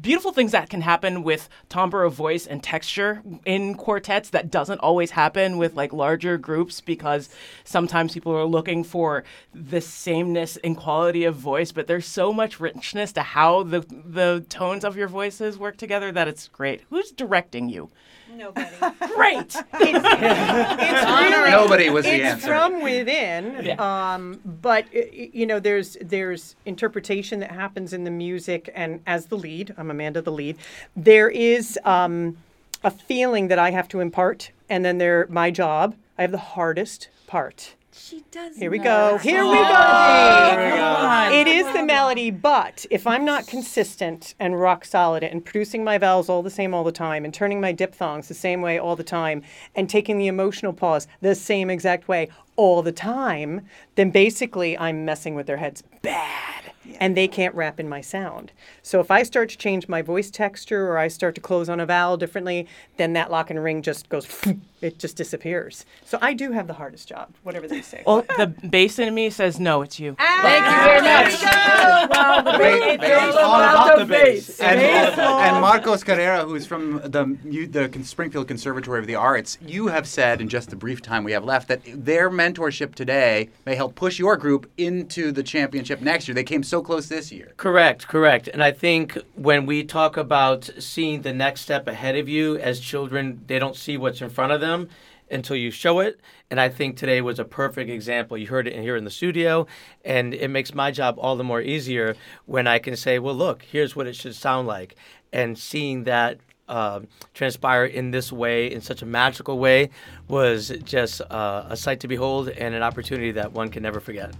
[0.00, 4.78] beautiful things that can happen with timbre of voice and texture in quartets that doesn't
[4.78, 7.28] always happen with like larger groups because
[7.62, 9.22] sometimes people are looking for
[9.54, 14.44] the sameness in quality of voice, but there's so much richness to how the the
[14.48, 16.80] tones of your voices work together that it's great.
[16.88, 17.88] Who's directing you?
[18.34, 18.66] Nobody.
[19.14, 19.54] Great.
[19.74, 22.46] It's really- Nobody was the it's answer.
[22.46, 23.60] from within.
[23.64, 24.14] Yeah.
[24.14, 29.00] Um, but y- y- you know, there's there's interpretation that happens in the music, and
[29.06, 30.56] as the lead, I'm Amanda, the lead.
[30.96, 32.38] There is um,
[32.82, 35.94] a feeling that I have to impart, and then there, my job.
[36.18, 37.74] I have the hardest part.
[37.94, 38.56] She does.
[38.56, 38.84] Here we not.
[38.84, 39.18] go.
[39.18, 41.28] Here we go.
[41.30, 41.40] Dee.
[41.40, 45.98] It is the melody, but if I'm not consistent and rock solid and producing my
[45.98, 48.96] vowels all the same all the time and turning my diphthongs the same way all
[48.96, 49.42] the time
[49.74, 55.04] and taking the emotional pause the same exact way all the time, then basically I'm
[55.04, 56.71] messing with their heads bad.
[56.98, 58.52] And they can't wrap in my sound.
[58.82, 61.80] So if I start to change my voice texture or I start to close on
[61.80, 62.66] a vowel differently,
[62.96, 64.26] then that lock and ring just goes,
[64.80, 65.84] it just disappears.
[66.04, 68.02] So I do have the hardest job, whatever they say.
[68.06, 70.16] Well, the bass in me says no, it's you.
[70.18, 72.58] Ah, Thank you very much.
[72.58, 74.60] Bass- bass is all about the bass.
[74.60, 79.86] And, and Marcos Carrera, who's from the mu- the Springfield Conservatory of the Arts, you
[79.88, 83.74] have said in just the brief time we have left that their mentorship today may
[83.74, 86.34] help push your group into the championship next year.
[86.34, 87.52] They came so close this year.
[87.58, 88.48] Correct, correct.
[88.48, 92.80] And I think when we talk about seeing the next step ahead of you as
[92.80, 94.88] children, they don't see what's in front of them
[95.30, 96.18] until you show it.
[96.50, 98.38] And I think today was a perfect example.
[98.38, 99.66] You heard it here in the studio,
[100.02, 102.16] and it makes my job all the more easier
[102.46, 104.96] when I can say, well, look, here's what it should sound like.
[105.30, 107.00] And seeing that uh,
[107.34, 109.90] transpire in this way, in such a magical way,
[110.26, 114.34] was just uh, a sight to behold and an opportunity that one can never forget.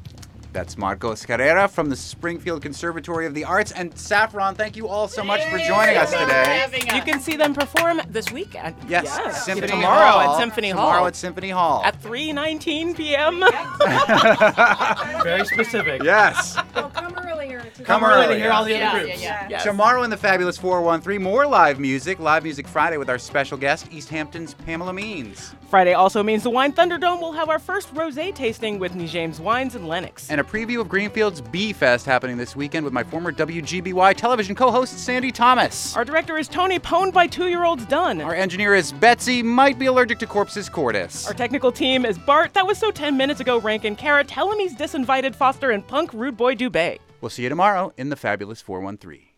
[0.52, 3.72] That's Marcos Carrera from the Springfield Conservatory of the Arts.
[3.72, 6.66] And Saffron, thank you all so much for joining us today.
[6.94, 8.76] You can see them perform this weekend.
[8.82, 10.34] at Yes, Symphony tomorrow Hall.
[10.34, 11.82] at Symphony Tomorrow Hall at Symphony Hall.
[11.84, 13.40] at 3:19 p.m.
[15.22, 16.02] Very specific.
[16.02, 16.58] yes.
[16.74, 18.34] Well, come earlier To Come early early.
[18.34, 19.22] to hear all the other yeah, groups.
[19.22, 19.46] yeah.
[19.48, 19.64] Yes.
[19.64, 22.18] Tomorrow in the Fabulous 413, more live music.
[22.18, 25.54] Live Music Friday with our special guest, East Hampton's Pamela Means.
[25.70, 29.40] Friday also means the Wine Thunderdome will have our first rosé tasting with New James
[29.40, 30.30] Wines and Lenox.
[30.30, 34.54] And a preview of Greenfield's Bee Fest happening this weekend with my former WGBY television
[34.54, 35.96] co host, Sandy Thomas.
[35.96, 38.20] Our director is Tony, pwned by two-year-olds Dunn.
[38.20, 41.28] Our engineer is Betsy, might be allergic to corpses cordis.
[41.28, 45.34] Our technical team is Bart, that was so 10 minutes ago, Rankin, Kara, he's disinvited
[45.34, 46.98] Foster, and Punk Rude Boy Dubé.
[47.20, 49.31] We'll see you tomorrow in the Fabulous 413.